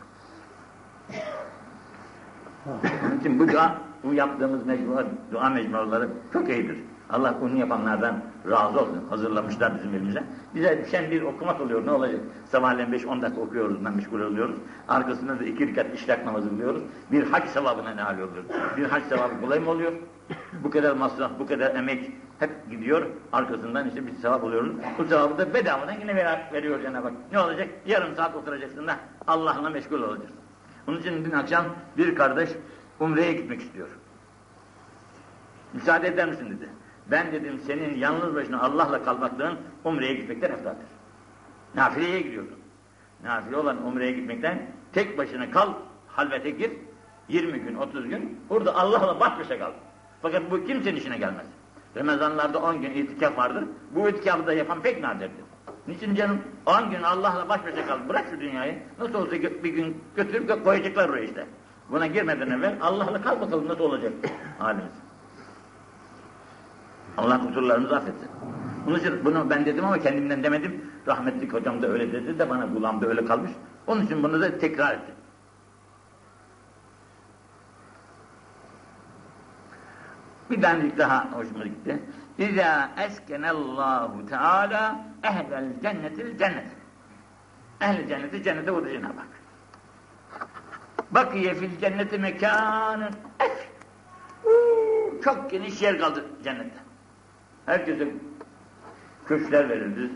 [2.66, 6.78] Onun için bu dua, bu yaptığımız mecmua, dua mecmuaları çok iyidir.
[7.10, 9.04] Allah bunu yapanlardan razı olsun.
[9.10, 10.24] Hazırlamışlar bizim elimize.
[10.54, 11.86] Bize düşen bir okumak oluyor.
[11.86, 12.20] Ne olacak?
[12.44, 14.56] Sabahleyin 5-10 dakika okuyoruz, meşgul oluyoruz.
[14.88, 16.82] Arkasında da iki rekat işlak namazı kılıyoruz.
[17.12, 18.44] Bir hac sevabına ne hal oluyor?
[18.76, 19.92] Bir hac sevabı kolay mı oluyor?
[20.64, 23.06] Bu kadar masraf, bu kadar emek hep gidiyor.
[23.32, 24.72] Arkasından işte bir sevap oluyoruz.
[24.98, 27.14] Bu sevabı da bedavadan yine ver, veriyor Cenab-ı Hak.
[27.32, 27.68] Ne olacak?
[27.86, 30.45] Yarım saat oturacaksın da Allah'la meşgul olacaksın.
[30.88, 32.50] Onun için dün akşam bir kardeş
[33.00, 33.88] Umre'ye gitmek istiyor.
[35.72, 36.68] Müsaade eder misin dedi.
[37.10, 40.86] Ben dedim senin yalnız başına Allah'la kalmaklığın Umre'ye gitmekten eftaldir.
[41.74, 42.58] Nafileye gidiyorsun.
[43.24, 45.72] Nafile olan Umre'ye gitmekten tek başına kal,
[46.08, 46.72] halvete gir,
[47.28, 49.72] 20 gün, 30 gün, burada Allah'la baş başa kal.
[50.22, 51.46] Fakat bu kimsenin işine gelmez.
[51.96, 53.64] Ramazanlarda 10 gün itikaf vardır.
[53.90, 55.45] Bu itikafı da yapan pek nadirdir.
[55.88, 56.38] Niçin canım?
[56.66, 58.08] 10 gün Allah'la baş başa kal.
[58.08, 58.82] Bırak şu dünyayı.
[58.98, 61.46] Nasıl olsa bir gün götürüp koyacaklar oraya işte.
[61.90, 64.12] Buna girmeden evvel Allah'la kal bakalım nasıl olacak
[64.58, 64.92] halimiz.
[67.16, 68.28] Allah kusurlarımızı affetsin.
[68.86, 70.90] Bunun için bunu ben dedim ama kendimden demedim.
[71.06, 73.50] Rahmetli hocam da öyle dedi de bana kulağımda öyle kalmış.
[73.86, 75.14] Onun için bunu da tekrar ettim.
[80.50, 82.02] Bir tanelik daha hoşuma gitti.
[82.38, 86.66] İzâ eskenellâhu teâlâ ehlel cennetil cennet.
[87.80, 89.28] Ehl-i cenneti cennete vurdu Cenab-ı Hak.
[91.10, 93.10] Bakiye fil cenneti mekânın
[95.24, 96.78] çok geniş yer kaldı cennette.
[97.66, 98.08] Herkese
[99.26, 100.10] köşkler verildi,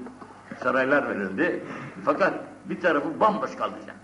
[0.63, 1.65] saraylar verildi.
[2.05, 4.01] Fakat bir tarafı bomboş kaldı cennet.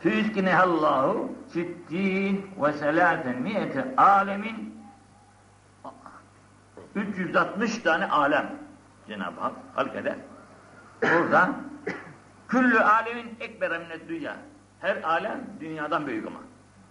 [0.00, 4.81] Füskinehallahu sittin ve selâten miyete alemin
[6.94, 8.50] 360 tane alem
[9.08, 10.16] Cenab-ı Hak halk eder.
[11.02, 11.50] Burada
[12.48, 14.36] küllü alemin ekbere minnet dünya.
[14.80, 16.38] Her alem dünyadan büyük ama.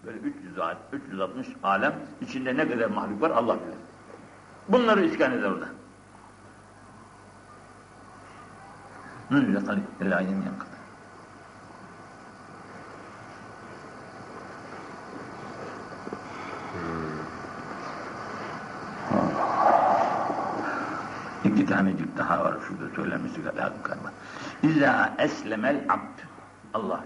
[0.06, 0.56] Böyle 300
[0.92, 3.74] 360 alem içinde ne kadar mahluk var Allah bilir.
[4.68, 5.68] Bunları iskan eder orada.
[9.30, 10.71] Nüzle kalip el aynem yankı.
[21.52, 24.12] İki tanecik daha var şurada söylemesi lazım galiba.
[24.62, 26.18] İzâ eslemel abd.
[26.74, 27.00] Allah.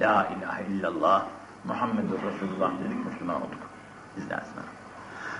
[0.00, 1.26] La ilahe illallah.
[1.64, 3.70] Muhammedur Resulullah dedik Müslüman olduk.
[4.16, 4.70] İzâ eslemel.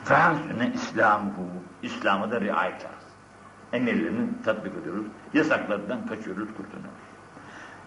[0.04, 1.46] Fehasüne İslamuhu.
[1.82, 3.08] İslam'a da riayet ederiz.
[3.72, 5.06] Emirlerini tatbik ediyoruz.
[5.34, 7.08] Yasaklardan kaçıyoruz, kurtuluyoruz.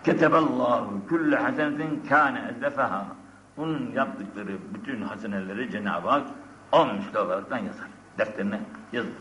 [0.04, 3.06] Keteballahu külle hasenetin kâne ezlefeha.
[3.58, 6.28] Bunun yaptıkları bütün haseneleri Cenab-ı Hak
[6.71, 7.88] on misli olaraktan yazar.
[8.17, 8.60] Defterine
[8.91, 9.15] yazılır.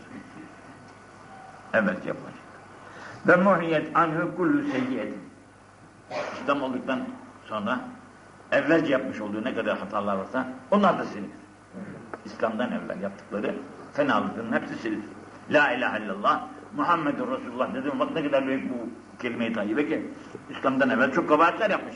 [1.73, 2.41] Evet yapılacak.
[3.27, 5.21] Ve muhiyet anhu kullu seyyiyetin.
[6.41, 6.99] İslam olduktan
[7.45, 7.79] sonra
[8.51, 11.29] evvelce yapmış olduğu ne kadar hatalar varsa onlar da silinir.
[12.25, 13.55] İslam'dan evvel yaptıkları
[13.93, 15.05] fenalıkların hepsi silinir.
[15.49, 18.89] La ilahe illallah Muhammedur Resulullah dedim bak ne kadar büyük bu
[19.21, 20.11] kelime-i tayyibe ki
[20.49, 21.95] İslam'dan evvel çok kabahatler yapmış.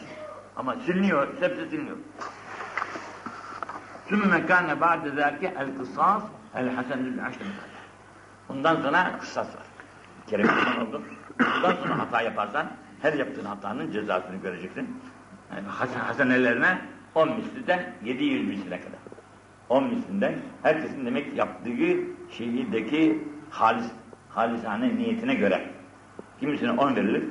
[0.55, 1.97] Ama siliniyor, hepsi siliniyor.
[4.09, 6.23] Sümme kâne ba'de zâke el kısas
[6.55, 7.43] el hasenül aşrı
[8.49, 9.63] Bundan sonra kısas var.
[10.21, 11.03] Bir kere Müslüman oldun.
[11.39, 12.67] Bundan sonra hata yaparsan
[13.01, 15.01] her yaptığın hatanın cezasını göreceksin.
[15.55, 15.67] Yani
[15.97, 16.81] hasenelerine
[17.15, 18.99] 10 misliden 700 misline kadar.
[19.69, 21.69] 10 mislinden herkesin demek yaptığı
[22.31, 23.91] şehirdeki halis,
[24.29, 25.69] halisane niyetine göre.
[26.39, 27.23] Kimisine 10 verilir,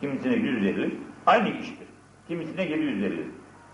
[0.00, 0.92] kimisine 100 verilir.
[1.26, 1.86] Aynı kişidir.
[2.28, 3.26] Kimisine 700 verilir.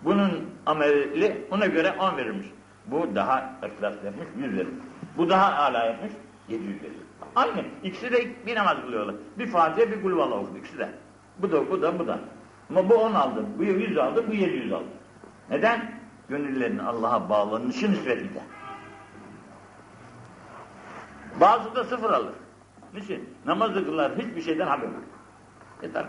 [0.04, 2.46] Bunun ameli ona göre 10 verilmiş.
[2.86, 4.68] Bu daha ihlas yapmış, 100 verir.
[5.16, 6.12] Bu daha âlâ yapmış,
[6.48, 6.92] 750.
[7.36, 7.64] Aynı.
[7.82, 9.14] İkisi de bir namaz kılıyorlar.
[9.38, 10.88] Bir Fatiha bir kulvala okudu ikisi de.
[11.38, 12.18] Bu da bu da bu da.
[12.70, 14.84] Ama bu 10 aldı, bu 100 aldı, bu 700 aldı.
[15.50, 16.00] Neden?
[16.28, 18.42] Gönüllerin Allah'a bağlanışı nisbetinde.
[21.40, 22.34] Bazı da sıfır alır.
[22.94, 23.28] Niçin?
[23.46, 25.02] Namazı kılar, hiçbir şeyden haber yok.
[25.82, 26.06] Yeter.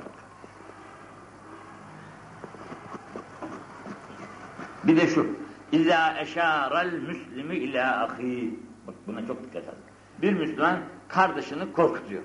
[4.83, 5.27] Bir de şu.
[5.71, 8.59] İza eşarel müslimi ila ahi.
[8.87, 9.82] Bak buna çok dikkat edin
[10.22, 12.22] Bir Müslüman kardeşini korkutuyor.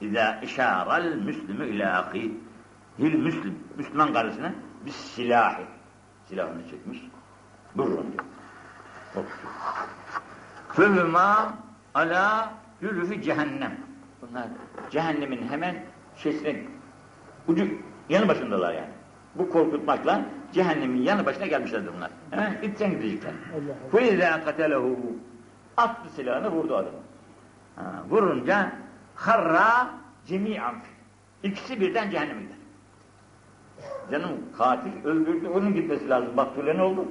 [0.00, 2.32] İza eşarel müslimi ila ahi.
[2.98, 3.58] Hil müslim.
[3.76, 4.52] Müslüman kardeşine
[4.86, 5.62] bir silahı.
[6.28, 6.98] Silahını çekmiş.
[7.76, 8.24] Vurun diyor.
[9.14, 9.52] Korkutuyor.
[10.68, 11.54] Fehüma
[11.94, 13.76] ala yürüfü cehennem.
[14.22, 14.46] Bunlar
[14.90, 15.76] cehennemin hemen
[16.16, 16.62] şeysine
[17.48, 17.68] ucu
[18.08, 18.90] yanı başındalar yani.
[19.34, 22.10] Bu korkutmakla cehennemin yanı başına gelmişlerdir bunlar.
[22.30, 22.66] He?
[22.66, 23.32] Gitsen gidecekler.
[23.92, 24.96] فَاِذَا قَتَلَهُ
[25.79, 26.97] Attı silahını vurdu adamı.
[28.09, 28.71] Vurunca
[29.15, 29.89] harra
[30.25, 30.75] cemi'an
[31.43, 32.41] İkisi birden cehenneme.
[34.11, 36.35] Canım katil öldürdü, onun gitmesi lazım.
[36.35, 37.05] Maktule ne oldu?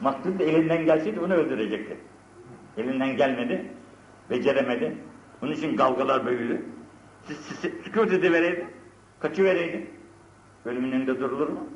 [0.00, 1.96] Maktul da elinden gelseydi onu öldürecekti.
[2.76, 3.72] Elinden gelmedi,
[4.30, 4.96] beceremedi.
[5.42, 6.62] Onun için kavgalar büyüdü.
[7.84, 8.66] Sükut edivereydi,
[9.20, 9.90] kaçıvereydi.
[10.64, 11.66] Ölümün önünde durulur mu?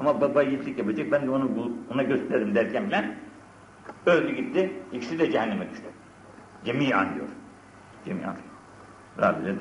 [0.00, 3.16] Ama baba yiğitlik yapacak, ben de onu ona gösteririm derken ben
[4.06, 5.86] öldü gitti, ikisi de cehenneme düştü.
[6.64, 7.28] Cemiyan diyor.
[8.04, 8.36] Cemiyan.
[9.20, 9.60] Rabbim de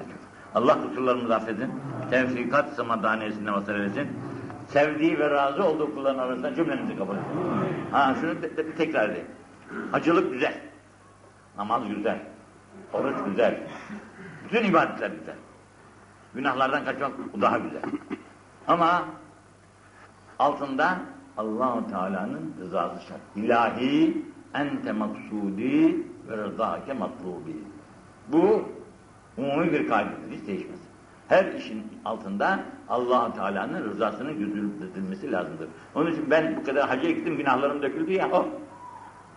[0.56, 1.72] Allah kusurlarımızı affedin.
[2.10, 4.08] Tevfikat samadaniyesine vasıl eylesin.
[4.68, 7.32] Sevdiği ve razı olduğu kulların arasında cümlemizi kabul etsin.
[7.92, 9.28] Ha şunu de, de, tekrar edeyim.
[9.92, 10.62] Hacılık güzel.
[11.58, 12.20] Namaz güzel.
[12.94, 13.60] Oruç güzel.
[14.46, 15.36] Bütün ibadetler güzel.
[16.34, 17.12] Günahlardan kaçmak
[17.42, 17.82] daha güzel.
[18.68, 19.06] Ama
[20.40, 21.00] altında
[21.38, 23.20] Allahu Teala'nın rızası şart.
[23.36, 24.18] İlahi
[24.54, 27.56] ente maksudi ve rızake matlubi.
[28.28, 28.62] Bu
[29.38, 30.80] umumi bir kaydedir, hiç değişmez.
[31.28, 32.60] Her işin altında
[32.90, 35.68] allah Teala'nın rızasının gözülmesi lazımdır.
[35.96, 38.46] Onun için ben bu kadar hacca gittim, günahlarım döküldü ya, oh,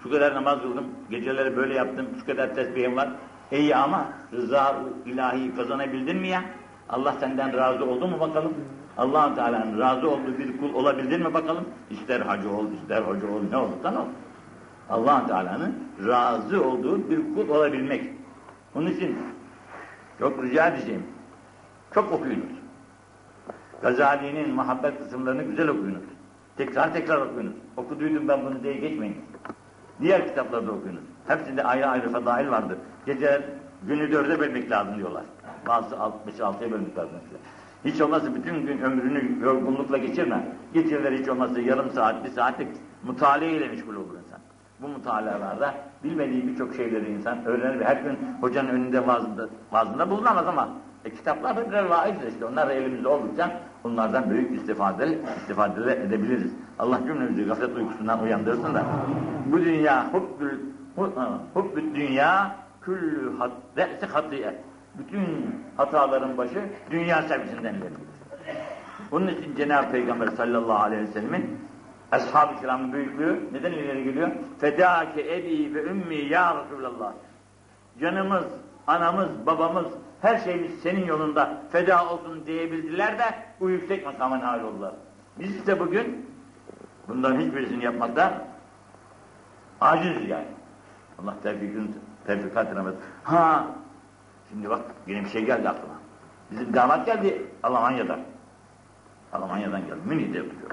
[0.02, 3.08] şu kadar namaz kıldım, geceleri böyle yaptım, şu kadar tesbihim var.
[3.52, 4.76] İyi ama rıza
[5.06, 6.44] ilahi kazanabildin mi ya?
[6.88, 8.54] Allah senden razı oldu mu bakalım?
[8.98, 11.64] Allah Teala'nın razı olduğu bir kul olabildin mi bakalım?
[11.90, 14.06] İster hacı ol, ister hoca ol, ne olursan ol.
[14.90, 15.74] allah Teala'nın
[16.06, 18.10] razı olduğu bir kul olabilmek.
[18.74, 19.18] Onun için
[20.18, 21.02] çok rica edeceğim.
[21.94, 22.64] Çok okuyunuz.
[23.82, 26.02] Gazali'nin muhabbet kısımlarını güzel okuyunuz.
[26.56, 27.54] Tekrar tekrar okuyunuz.
[27.76, 29.16] Okuduydum ben bunu diye geçmeyin.
[30.00, 31.02] Diğer kitaplarda okuyunuz.
[31.26, 32.78] Hepsinde ayrı ayrı fadail vardır.
[33.06, 33.42] Gece
[33.82, 35.24] günü dörde bölmek lazım diyorlar.
[35.68, 37.10] Bazı beş altıya bölmek lazım.
[37.84, 40.48] Hiç olmazsa bütün gün ömrünü yorgunlukla geçirme.
[40.74, 42.68] Geçirler hiç olmazsa yarım saat, bir saatlik
[43.02, 44.40] mutale ile meşgul olur insan.
[44.82, 45.74] Bu mutalalarda
[46.04, 50.68] bilmediği birçok şeyleri insan öğrenir her gün hocanın önünde vaazında, vaazında bulunamaz ama
[51.04, 52.44] e, kitaplar da birer vaizdir işte.
[52.44, 56.52] Onlar da elimizde oldukça bunlardan büyük istifade, istifade edebiliriz.
[56.78, 58.84] Allah cümlemizi gaflet uykusundan uyandırsın da
[59.46, 60.58] bu dünya hubbül,
[61.54, 64.54] hubbül dünya küllü hat, re'si hatiye.
[64.98, 67.92] Bütün hataların başı dünya sevgisinden gelir.
[69.10, 71.58] Bunun için Cenab-ı Peygamber sallallahu aleyhi ve sellemin
[72.12, 74.30] Ashab-ı kiramın büyüklüğü neden ileri geliyor?
[74.58, 77.12] Fedâke ebi ve ümmi ya Resulallah.
[78.00, 78.44] Canımız,
[78.86, 79.86] anamız, babamız,
[80.20, 83.24] her şeyimiz senin yolunda feda olsun diyebildiler de
[83.60, 84.92] bu yüksek makama nail oldular.
[85.38, 86.26] Biz ise bugün
[87.08, 88.48] bunların hiçbirisini yapmakta
[89.80, 90.46] aciz yani.
[91.22, 91.88] Allah tevfikini,
[92.26, 92.68] tevfikat.
[93.24, 93.66] Ha,
[94.54, 95.94] şimdi bak yine bir şey geldi aklıma.
[96.50, 98.20] Bizim damat geldi Almanya'dan.
[99.32, 100.00] Almanya'dan geldi.
[100.04, 100.70] Münih'de yapıyor.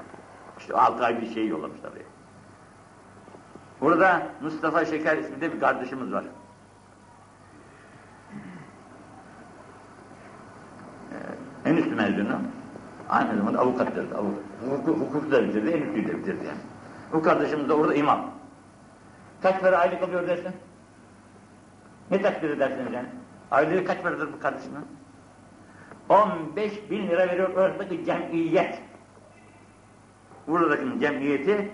[0.58, 2.04] İşte altı ay bir şey yollamışlar oraya.
[3.80, 6.24] Burada Mustafa Şeker isminde bir kardeşimiz var.
[11.12, 12.38] Ee, en üstü mezunu.
[13.08, 14.12] Aynı zamanda avukattır.
[14.12, 14.42] Avukat.
[14.70, 16.58] Hukuk, hukuk da bitirdi, en üstüyü de bitirdi yani.
[17.12, 18.30] Bu kardeşimiz de orada imam.
[19.42, 20.52] Kaç para aylık alıyor dersin?
[22.10, 23.08] Ne takdir edersiniz yani?
[23.52, 24.86] Aylığı kaç paradır bu kardeşimin?
[26.08, 28.82] 15 bin lira veriyor oradaki cemiyet
[30.46, 31.70] buradaki cemiyeti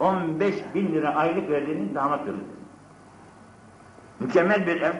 [0.00, 2.44] 15 bin lira aylık verdiğini damat görüldü.
[4.20, 4.94] Mükemmel bir ev,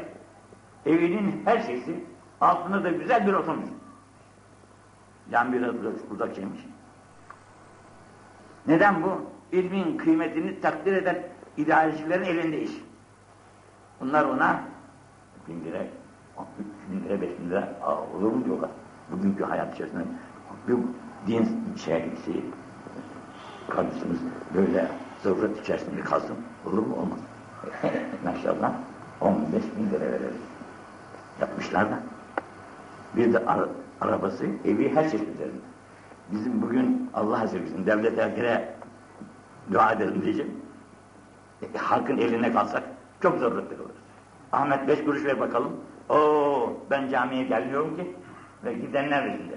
[0.86, 2.04] evinin her şeysi,
[2.40, 3.68] altında da güzel bir oturmuş.
[5.30, 5.74] Yan biraz
[6.10, 6.60] uzak şeymiş.
[8.66, 9.22] Neden bu?
[9.52, 11.22] İlmin kıymetini takdir eden
[11.56, 12.72] idarecilerin elinde iş.
[14.00, 14.62] Bunlar ona
[15.48, 15.78] bin lira,
[16.60, 17.68] üç bin lira, beş bin lira
[18.16, 18.70] olur mu diyorlar.
[19.12, 20.04] Bugünkü hayat içerisinde
[20.68, 20.76] bir
[21.26, 22.04] din şey
[23.68, 24.18] kardeşimiz
[24.54, 24.88] böyle
[25.22, 26.36] zaruret içerisinde kalsın.
[26.66, 26.96] Olur mu?
[26.96, 27.18] Olmaz.
[28.24, 28.72] Maşallah
[29.20, 30.40] 15 bin lira veririz.
[31.40, 31.98] Yapmışlar da.
[33.16, 33.68] Bir de ara,
[34.00, 35.68] arabası, evi her şey üzerinde.
[36.32, 38.74] Bizim bugün Allah ve devlet erkere
[39.72, 40.52] dua edelim diyeceğim.
[41.62, 42.82] E, halkın eline kalsak
[43.22, 43.96] çok zaruretli oluruz.
[44.52, 45.72] Ahmet beş kuruş ver bakalım.
[46.08, 48.14] Oo ben camiye gelmiyorum ki.
[48.64, 49.50] Ve gidenler rezil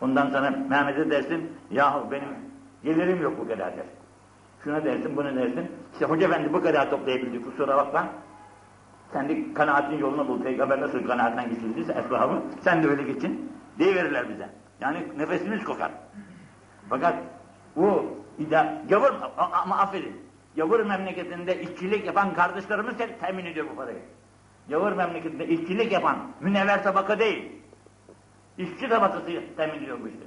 [0.00, 2.28] Ondan sonra Mehmet'e dersin, yahu benim
[2.84, 3.86] Gelirim yok bu kadar der.
[4.64, 5.70] Şuna dersin, bunu dersin.
[5.92, 8.06] İşte hoca efendi bu kadar toplayabildik, kusura bakma.
[9.12, 10.42] Sen de kanaatin yolunu bul.
[10.42, 13.52] Peygamber nasıl kanaatten geçirdiyse esbabı, sen de öyle geçin.
[13.78, 14.48] Deyiverirler bize.
[14.80, 15.90] Yani nefesimiz kokar.
[16.88, 17.14] Fakat
[17.76, 18.04] bu
[18.38, 20.16] ida, gavur ama affedin.
[20.56, 23.98] Gavur memleketinde işçilik yapan kardeşlerimiz temin ediyor bu parayı.
[24.70, 27.52] Gavur memleketinde işçilik yapan münevver tabaka değil.
[28.58, 30.18] İşçi tabakası temin ediyor bu işi.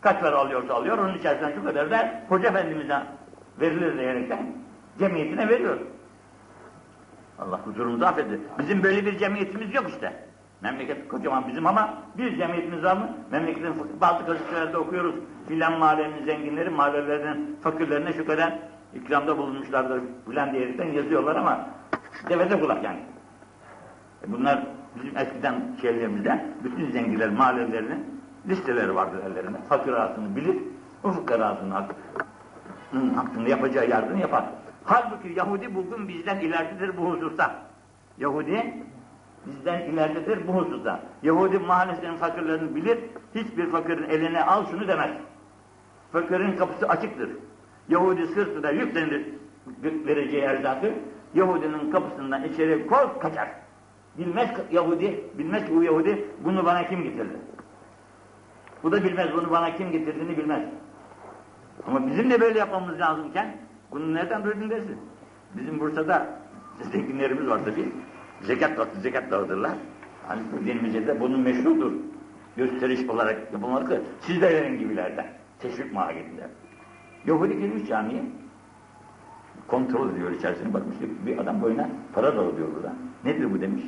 [0.00, 3.02] Kaç para alıyorsa alıyor, onun içerisinden şu kadar da Hoca Efendimiz'e
[3.60, 4.56] verilir diyerekten
[4.98, 5.76] cemiyetine veriyor.
[7.38, 8.40] Allah huzurumuzu affetti.
[8.58, 10.12] Bizim böyle bir cemiyetimiz yok işte.
[10.60, 13.16] Memleket kocaman bizim ama bir cemiyetimiz var mı?
[13.30, 15.14] Memleketin bazı gazetelerde okuyoruz.
[15.48, 18.58] Filan mahallenin zenginleri mahallelerinin fakirlerine şu kadar
[18.94, 21.66] ikramda bulunmuşlardır filan diyerekten yazıyorlar ama
[22.28, 23.00] devede kulak yani.
[24.28, 24.66] E bunlar
[24.96, 29.58] bizim eskiden şeylerimizde bütün zenginler mahallelerinin listeleri vardır ellerinde.
[29.68, 30.56] Fakir arasını bilir,
[31.04, 31.70] o fukarasının
[33.14, 34.44] hakkında yapacağı yardımı yapar.
[34.84, 37.54] Halbuki Yahudi bugün bizden ileridedir bu hususta.
[38.18, 38.74] Yahudi
[39.46, 41.00] bizden ileridedir bu hususta.
[41.22, 42.98] Yahudi mahallesinin fakirlerini bilir,
[43.34, 45.10] hiçbir fakirin eline al şunu demez.
[46.12, 47.30] Fakirin kapısı açıktır.
[47.88, 49.26] Yahudi sırtına yüklenir
[49.82, 50.92] vereceği erzakı,
[51.34, 53.48] Yahudinin kapısından içeri koy kaçar.
[54.18, 57.36] Bilmez Yahudi, bilmez ki bu Yahudi bunu bana kim getirdi.
[58.82, 60.62] Bu da bilmez bunu bana kim getirdiğini bilmez.
[61.86, 63.56] Ama bizim de böyle yapmamız lazımken
[63.90, 64.98] bunu nereden duydun dersin?
[65.54, 66.26] Bizim Bursa'da
[66.92, 67.92] zenginlerimiz var tabii.
[68.42, 69.72] Zekat dağıtır, zekat dağıtırlar.
[70.28, 71.92] Hani dinimizde bunun meşrudur.
[72.56, 74.02] Gösteriş olarak yapılmalı.
[74.20, 75.26] Siz de verin gibilerden.
[75.58, 76.48] Teşvik mahallinde.
[77.26, 78.22] Yahudi girmiş camiye.
[79.68, 80.96] Kontrol ediyor içerisine bakmış
[81.26, 82.92] bir adam boyuna para dağılıyor burada.
[83.24, 83.82] Nedir bu demiş.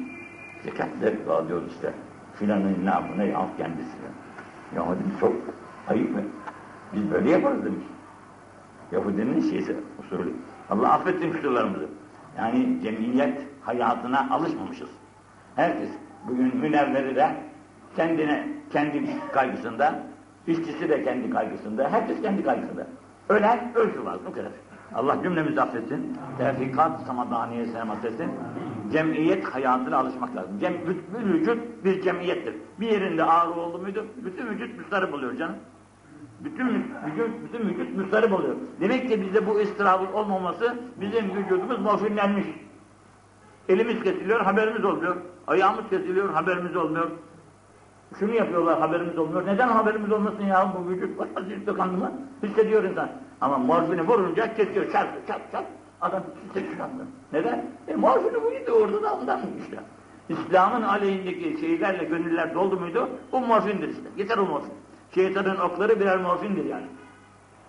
[0.65, 0.89] Zekat
[1.27, 1.93] dağılıyoruz işte.
[2.35, 4.09] Filanın namına yahut kendisine.
[4.77, 5.33] Yahudi çok
[5.89, 6.23] ayıp mı?
[6.93, 7.85] Biz böyle yaparız demiş.
[8.93, 10.33] Yahudinin şeysi usulü.
[10.71, 11.87] Allah affetsin kusurlarımızı.
[12.39, 14.91] Yani cemiyet hayatına alışmamışız.
[15.57, 15.89] Herkes
[16.29, 17.37] bugün münevveri de
[17.97, 20.03] kendine, kendi kaygısında,
[20.47, 22.87] işçisi de kendi kaygısında, herkes kendi kaygısında.
[23.29, 24.53] Ölen ölsün var, bu kadar.
[24.95, 26.17] Allah cümlemizi affetsin.
[26.39, 28.31] Tevfikat samadaniye selamet etsin.
[28.93, 30.59] Cemiyet hayatına alışmak lazım.
[30.61, 30.75] Cem,
[31.15, 32.55] bir vücut bir cemiyettir.
[32.81, 35.57] Bir yerinde ağrı oldu muydu, bütün vücut müstarip oluyor canım.
[36.41, 38.57] Bütün vücut, bütün vücut müstarip oluyor.
[38.81, 42.47] Demek ki bizde bu istirabın olmaması bizim vücudumuz morfinlenmiş.
[43.69, 45.17] Elimiz kesiliyor, haberimiz olmuyor.
[45.47, 47.11] Ayağımız kesiliyor, haberimiz olmuyor.
[48.19, 49.47] Şunu yapıyorlar, haberimiz olmuyor.
[49.47, 51.21] Neden haberimiz olmasın ya bu vücut?
[52.43, 53.09] Hissediyor insan.
[53.41, 55.67] Ama morfini vurunca kesiyor, çarp, çarp, çarp.
[56.01, 56.89] Adam hissediyor.
[57.33, 57.65] Neden?
[57.89, 59.77] E morfini buydu orada da ondan işte.
[60.29, 63.09] İslam'ın aleyhindeki şeylerle gönüller doldu muydu?
[63.33, 64.09] Bu morfindir işte.
[64.17, 64.73] Yeter o morfin.
[65.15, 66.87] Şeytanın okları birer morfindir yani.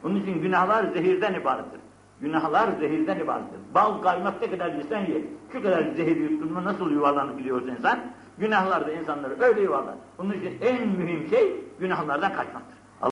[0.04, 1.80] Onun için günahlar zehirden ibarettir.
[2.22, 3.60] Günahlar zehirden ibarettir.
[3.76, 5.24] Bal kaymak ne kadar yesen ye.
[5.52, 8.00] Şu kadar zehir yuttun mu nasıl yuvarlanıp gidiyorsa insan,
[8.38, 9.96] günahlar da insanları öyle yuvarlar.
[10.20, 12.79] Onun için en mühim şey günahlardan kaçmaktır.